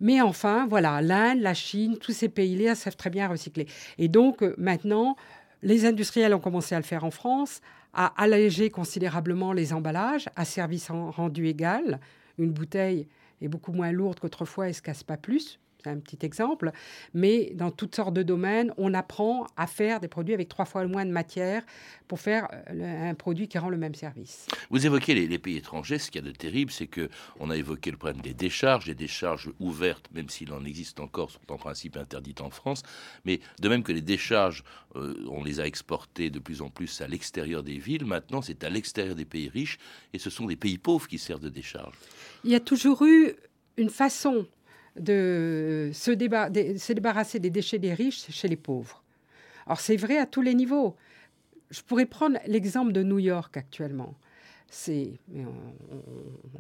Mais 0.01 0.23
enfin, 0.23 0.67
voilà, 0.67 1.03
l'Inde, 1.03 1.41
la 1.41 1.53
Chine, 1.53 1.99
tous 1.99 2.13
ces 2.13 2.31
pays-là 2.31 2.75
savent 2.75 2.97
très 2.97 3.11
bien 3.11 3.29
recycler. 3.29 3.67
Et 3.99 4.09
donc 4.09 4.43
maintenant, 4.57 5.17
les 5.63 5.85
industriels 5.85 6.33
ont 6.33 6.41
commencé 6.41 6.75
à 6.75 6.79
le 6.79 6.85
faire 6.85 7.05
en 7.05 7.11
France, 7.11 7.61
à 7.93 8.07
alléger 8.21 8.71
considérablement 8.71 9.53
les 9.53 9.73
emballages 9.73 10.29
à 10.37 10.45
service 10.45 10.91
rendu 10.91 11.47
égal. 11.47 12.01
Une 12.39 12.53
bouteille 12.53 13.07
est 13.41 13.49
beaucoup 13.49 13.73
moins 13.73 13.93
lourde 13.93 14.21
qu'autrefois 14.21 14.69
et 14.69 14.73
se 14.73 14.83
casse 14.83 15.05
pas 15.05 15.17
plus 15.17 15.60
c'est 15.83 15.91
un 15.91 15.99
petit 15.99 16.19
exemple, 16.25 16.73
mais 17.15 17.53
dans 17.55 17.71
toutes 17.71 17.95
sortes 17.95 18.15
de 18.15 18.23
domaines, 18.23 18.73
on 18.77 18.95
apprend 18.95 19.47
à 19.57 19.67
faire 19.67 20.01
des 20.01 20.09
produits 20.09 20.35
avec 20.35 20.49
trois 20.49 20.65
fois 20.65 20.87
moins 20.87 21.05
de 21.05 21.11
matière 21.11 21.63
pour 22.09 22.21
faire 22.21 22.49
euh, 22.71 23.11
un 23.11 23.15
produit 23.15 23.49
qui 23.49 23.59
rend 23.59 23.69
le 23.69 23.77
même 23.77 23.95
service. 23.95 24.47
Vous 24.71 24.85
évoquez 24.85 25.15
les, 25.15 25.39
pays 25.39 25.57
étrangers, 25.57 25.99
ce 25.99 26.11
qu'il 26.11 26.25
y 26.25 26.29
a 26.29 26.31
de 26.31 26.37
terrible, 26.37 26.71
c'est 26.71 26.87
que 26.87 27.09
on 27.39 27.51
a 27.51 27.57
évoqué 27.57 27.91
le 27.91 27.97
problème 27.97 28.21
des 28.21 28.35
décharges, 28.35 28.87
les 28.87 28.95
décharges 28.95 29.51
ouvertes, 29.61 30.09
même 30.13 30.29
s'il 30.29 30.53
en 30.53 30.65
existe 30.65 31.01
encore, 31.01 31.31
sont 31.31 31.53
en 31.53 31.57
principe 31.57 31.97
interdites 31.97 32.41
en 32.41 32.51
France, 32.51 32.83
mais 33.25 33.41
de 33.61 33.69
même 33.69 33.83
que 33.83 33.93
les 33.93 34.03
décharges, 34.03 34.65
euh, 34.97 35.15
on 35.31 35.45
les 35.45 35.61
a 35.61 35.67
exportées 35.67 36.31
de 36.31 36.39
plus 36.39 36.63
en 36.63 36.69
plus 36.69 37.01
à 37.01 37.09
l'extérieur 37.09 37.63
des 37.63 37.79
villes, 37.79 38.05
maintenant 38.05 38.43
c'est 38.43 38.65
à 38.65 38.71
l'extérieur 38.71 39.15
des 39.15 39.25
pays 39.25 39.49
riches, 39.49 39.79
et 40.13 40.19
ce 40.19 40.31
sont 40.31 40.47
des 40.47 40.57
pays 40.57 40.79
pauvres 40.79 41.09
qui 41.09 41.19
servent 41.19 41.41
de 41.41 41.49
décharges. 41.49 41.97
Il 42.45 42.51
y 42.51 42.55
a 42.55 42.61
toujours 42.61 43.05
eu 43.05 43.35
une 43.77 43.91
façon 43.91 44.47
de 44.97 45.91
se, 45.93 46.11
débarrasser 46.11 47.39
des 47.39 47.51
déchets 47.51 47.79
des 47.79 47.95
riches 47.95 48.31
chez 48.31 48.49
les 48.49 48.57
pauvres. 48.57 49.03
Alors 49.67 49.81
c'est 49.81 49.97
vrai 49.97 50.19
à 50.19 50.27
tous 50.27 50.43
les 50.43 50.55
niveaux. 50.55 50.97
Je 51.71 51.83
pourrais 51.83 52.07
prendre 52.07 52.39
l'exemple 52.47 52.93
de 52.93 53.03
New 53.03 53.19
York 53.19 53.57
actuellement. 53.57 54.15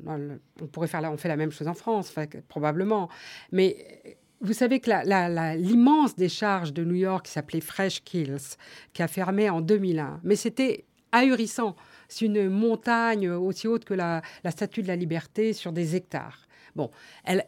On, 0.06 0.66
pourrait 0.72 0.88
faire, 0.88 1.02
on 1.12 1.16
fait 1.16 1.28
la 1.28 1.36
même 1.36 1.50
chose 1.50 1.68
en 1.68 1.74
France, 1.74 2.14
probablement. 2.48 3.08
Mais 3.52 4.18
vous 4.40 4.52
savez 4.52 4.80
que 4.80 4.90
l'immense 5.56 6.16
décharge 6.16 6.72
de 6.72 6.84
New 6.84 6.94
York 6.94 7.26
qui 7.26 7.32
s'appelait 7.32 7.60
Fresh 7.60 8.02
Kills, 8.02 8.56
qui 8.92 9.02
a 9.02 9.08
fermé 9.08 9.50
en 9.50 9.60
2001, 9.60 10.20
mais 10.24 10.36
c'était 10.36 10.84
ahurissant. 11.12 11.76
C'est 12.08 12.24
une 12.24 12.48
montagne 12.48 13.30
aussi 13.30 13.68
haute 13.68 13.84
que 13.84 13.94
la 13.94 14.22
Statue 14.48 14.82
de 14.82 14.88
la 14.88 14.96
Liberté 14.96 15.52
sur 15.52 15.72
des 15.72 15.96
hectares. 15.96 16.48
Bon, 16.76 16.90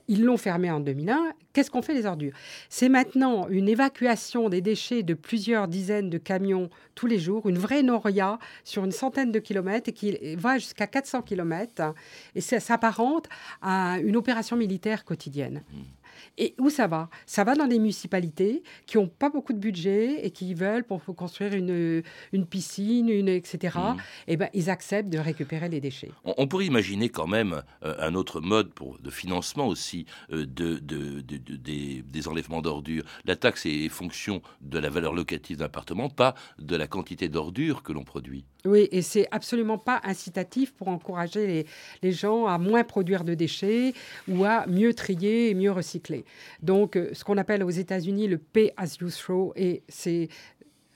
ils 0.08 0.24
l'ont 0.24 0.36
fermé 0.36 0.70
en 0.70 0.80
2001. 0.80 1.32
Qu'est-ce 1.52 1.70
qu'on 1.70 1.82
fait 1.82 1.94
des 1.94 2.06
ordures? 2.06 2.32
C'est 2.68 2.88
maintenant 2.88 3.48
une 3.48 3.68
évacuation 3.68 4.48
des 4.48 4.60
déchets 4.60 5.02
de 5.02 5.14
plusieurs 5.14 5.68
dizaines 5.68 6.10
de 6.10 6.18
camions 6.18 6.70
tous 6.94 7.06
les 7.06 7.18
jours, 7.18 7.48
une 7.48 7.58
vraie 7.58 7.82
noria 7.82 8.38
sur 8.64 8.84
une 8.84 8.92
centaine 8.92 9.32
de 9.32 9.38
kilomètres 9.38 9.88
et 9.88 9.92
qui 9.92 10.36
va 10.36 10.58
jusqu'à 10.58 10.86
400 10.86 11.22
kilomètres. 11.22 11.94
Et 12.34 12.40
ça 12.40 12.60
s'apparente 12.60 13.28
à 13.60 13.98
une 14.02 14.16
opération 14.16 14.56
militaire 14.56 15.04
quotidienne. 15.04 15.62
Mmh. 15.72 16.01
Et 16.38 16.54
où 16.58 16.70
ça 16.70 16.86
va? 16.86 17.08
Ça 17.26 17.44
va 17.44 17.54
dans 17.54 17.66
des 17.66 17.78
municipalités 17.78 18.62
qui 18.86 18.96
n'ont 18.96 19.08
pas 19.08 19.30
beaucoup 19.30 19.52
de 19.52 19.58
budget 19.58 20.24
et 20.24 20.30
qui 20.30 20.54
veulent, 20.54 20.84
pour 20.84 21.02
construire 21.16 21.54
une, 21.54 22.02
une 22.32 22.46
piscine, 22.46 23.08
une, 23.08 23.28
etc., 23.28 23.78
mmh. 23.78 23.96
et 24.28 24.32
eh 24.32 24.36
ben, 24.36 24.48
ils 24.54 24.70
acceptent 24.70 25.08
de 25.10 25.18
récupérer 25.18 25.68
les 25.68 25.80
déchets. 25.80 26.10
On, 26.24 26.46
pourrait 26.46 26.66
imaginer 26.66 27.08
quand 27.08 27.26
même 27.26 27.62
euh, 27.84 27.94
un 27.98 28.14
autre 28.14 28.40
mode 28.40 28.72
pour, 28.72 28.98
de 28.98 29.10
financement 29.10 29.66
aussi 29.66 30.06
euh, 30.32 30.46
de, 30.46 30.78
de, 30.78 31.20
des, 31.20 32.02
des, 32.02 32.28
enlèvements 32.28 32.62
d'ordures. 32.62 33.04
La 33.24 33.36
taxe 33.36 33.66
est 33.66 33.88
fonction 33.88 34.42
de 34.60 34.78
la 34.78 34.90
valeur 34.90 35.12
locative 35.12 35.58
d'un 35.58 35.66
appartement, 35.66 36.08
pas 36.08 36.34
de 36.58 36.76
la 36.76 36.86
quantité 36.86 37.28
d'ordures 37.28 37.82
que 37.82 37.92
l'on 37.92 38.04
produit. 38.04 38.44
Oui, 38.64 38.88
et 38.92 39.02
c'est 39.02 39.26
absolument 39.32 39.78
pas 39.78 40.00
incitatif 40.04 40.72
pour 40.72 40.88
encourager 40.88 41.66
les, 42.02 42.12
gens 42.12 42.46
à 42.46 42.58
moins 42.58 42.84
produire 42.84 43.24
de 43.24 43.34
déchets 43.34 43.92
ou 44.28 44.44
à 44.44 44.66
mieux 44.66 44.94
trier 44.94 45.50
et 45.50 45.54
mieux 45.54 45.72
recycler. 45.72 46.24
Donc, 46.62 46.96
euh, 46.96 47.10
ce 47.12 47.24
qu'on 47.24 47.38
appelle 47.38 47.64
aux 47.64 47.70
États-Unis 47.70 48.28
le 48.28 48.38
pay 48.38 48.72
as 48.76 48.98
you 49.00 49.10
throw, 49.10 49.52
et 49.56 49.82
c'est 49.88 50.28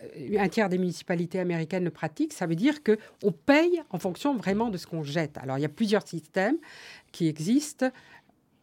euh, 0.02 0.38
un 0.38 0.48
tiers 0.48 0.68
des 0.68 0.78
municipalités 0.78 1.40
américaines 1.40 1.84
le 1.84 1.90
pratiquent, 1.90 2.32
ça 2.32 2.46
veut 2.46 2.54
dire 2.54 2.84
qu'on 2.84 3.32
paye 3.32 3.82
en 3.90 3.98
fonction 3.98 4.36
vraiment 4.36 4.68
de 4.68 4.78
ce 4.78 4.86
qu'on 4.86 5.02
jette. 5.02 5.36
Alors, 5.38 5.58
il 5.58 5.62
y 5.62 5.66
a 5.66 5.70
plusieurs 5.70 6.06
systèmes 6.06 6.58
qui 7.10 7.26
existent 7.26 7.90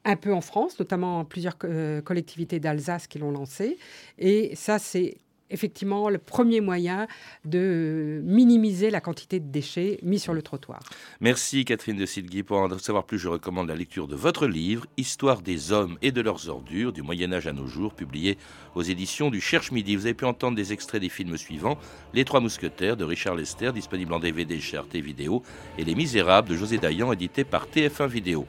un 0.06 0.16
peu 0.16 0.34
en 0.34 0.42
France, 0.42 0.80
notamment 0.80 1.26
plusieurs 1.26 1.58
euh, 1.64 2.02
collectivités 2.02 2.60
d'Alsace 2.60 3.08
qui 3.08 3.20
l'ont 3.20 3.32
lancé. 3.32 3.78
Et 4.18 4.56
ça, 4.56 4.80
c'est 4.80 5.18
effectivement 5.54 6.10
le 6.10 6.18
premier 6.18 6.60
moyen 6.60 7.08
de 7.46 8.22
minimiser 8.26 8.90
la 8.90 9.00
quantité 9.00 9.40
de 9.40 9.50
déchets 9.50 10.00
mis 10.04 10.20
sur 10.20 10.34
le 10.34 10.42
trottoir. 10.42 10.82
Merci 11.22 11.64
Catherine 11.64 11.96
de 11.96 12.06
Silgui. 12.06 12.44
Pour 12.44 12.58
en 12.58 12.78
savoir 12.80 13.06
plus, 13.06 13.20
je 13.20 13.30
recommande 13.30 13.70
la 13.70 13.76
lecture 13.76 14.08
de 14.08 14.16
votre 14.16 14.48
livre 14.48 14.86
Histoire 14.98 15.42
des 15.42 15.72
hommes 15.72 15.98
et 16.02 16.12
de 16.12 16.22
leurs 16.22 16.50
ordures 16.50 16.92
du 16.92 17.02
Moyen 17.02 17.32
Âge 17.32 17.48
à 17.48 17.54
nos 17.54 17.68
jours, 17.68 17.94
publié 17.94 18.38
aux 18.76 18.82
éditions 18.82 19.30
du 19.30 19.40
Cherche 19.40 19.72
Midi. 19.72 19.96
Vous 19.96 20.06
avez 20.06 20.16
pu 20.16 20.26
entendre 20.26 20.56
des 20.56 20.74
extraits 20.74 21.02
des 21.02 21.10
films 21.10 21.38
suivants 21.38 21.78
Les 22.14 22.26
Trois 22.26 22.40
Mousquetaires 22.40 22.98
de 22.98 23.04
Richard 23.04 23.36
Lester, 23.36 23.72
disponible 23.72 24.14
en 24.14 24.20
DVD 24.20 24.60
chez 24.60 24.78
Arte 24.78 24.96
Vidéo, 24.96 25.44
et 25.78 25.86
Les 25.86 25.96
Misérables 25.96 26.50
de 26.50 26.56
José 26.56 26.80
Dayan, 26.80 27.14
édité 27.14 27.44
par 27.44 27.68
TF1 27.68 28.08
Vidéo. 28.08 28.48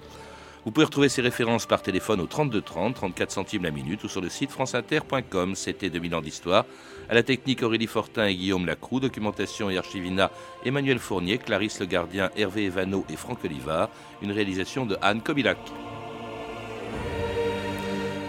Vous 0.64 0.70
pouvez 0.70 0.86
retrouver 0.86 1.10
ces 1.10 1.20
références 1.20 1.66
par 1.66 1.82
téléphone 1.82 2.22
au 2.22 2.26
32 2.26 2.62
30, 2.62 2.94
34 2.94 3.30
centimes 3.30 3.64
la 3.64 3.70
minute 3.70 4.02
ou 4.02 4.08
sur 4.08 4.22
le 4.22 4.30
site 4.30 4.50
franceinter.com. 4.50 5.54
C'était 5.54 5.90
2000 5.90 6.14
ans 6.14 6.22
d'histoire. 6.22 6.64
À 7.10 7.14
la 7.14 7.22
technique 7.22 7.62
Aurélie 7.62 7.86
Fortin 7.86 8.26
et 8.26 8.34
Guillaume 8.34 8.64
Lacroux, 8.64 8.98
documentation 8.98 9.68
et 9.68 9.76
archivina 9.76 10.30
Emmanuel 10.64 10.98
Fournier, 10.98 11.36
Clarisse 11.36 11.80
Le 11.80 11.86
Gardien, 11.86 12.30
Hervé 12.34 12.64
Evano 12.64 13.04
et 13.10 13.16
Franck 13.16 13.44
Olivard. 13.44 13.90
Une 14.22 14.32
réalisation 14.32 14.86
de 14.86 14.96
Anne 15.02 15.20
Kobilac. 15.20 15.58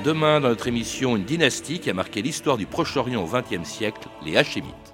Demain, 0.03 0.41
dans 0.41 0.49
notre 0.49 0.67
émission, 0.67 1.15
une 1.15 1.23
dynastie 1.23 1.79
qui 1.79 1.89
a 1.89 1.93
marqué 1.93 2.21
l'histoire 2.21 2.57
du 2.57 2.65
Proche-Orient 2.65 3.23
au 3.23 3.27
XXe 3.27 3.67
siècle, 3.67 4.09
les 4.25 4.35
Hachémites. 4.35 4.84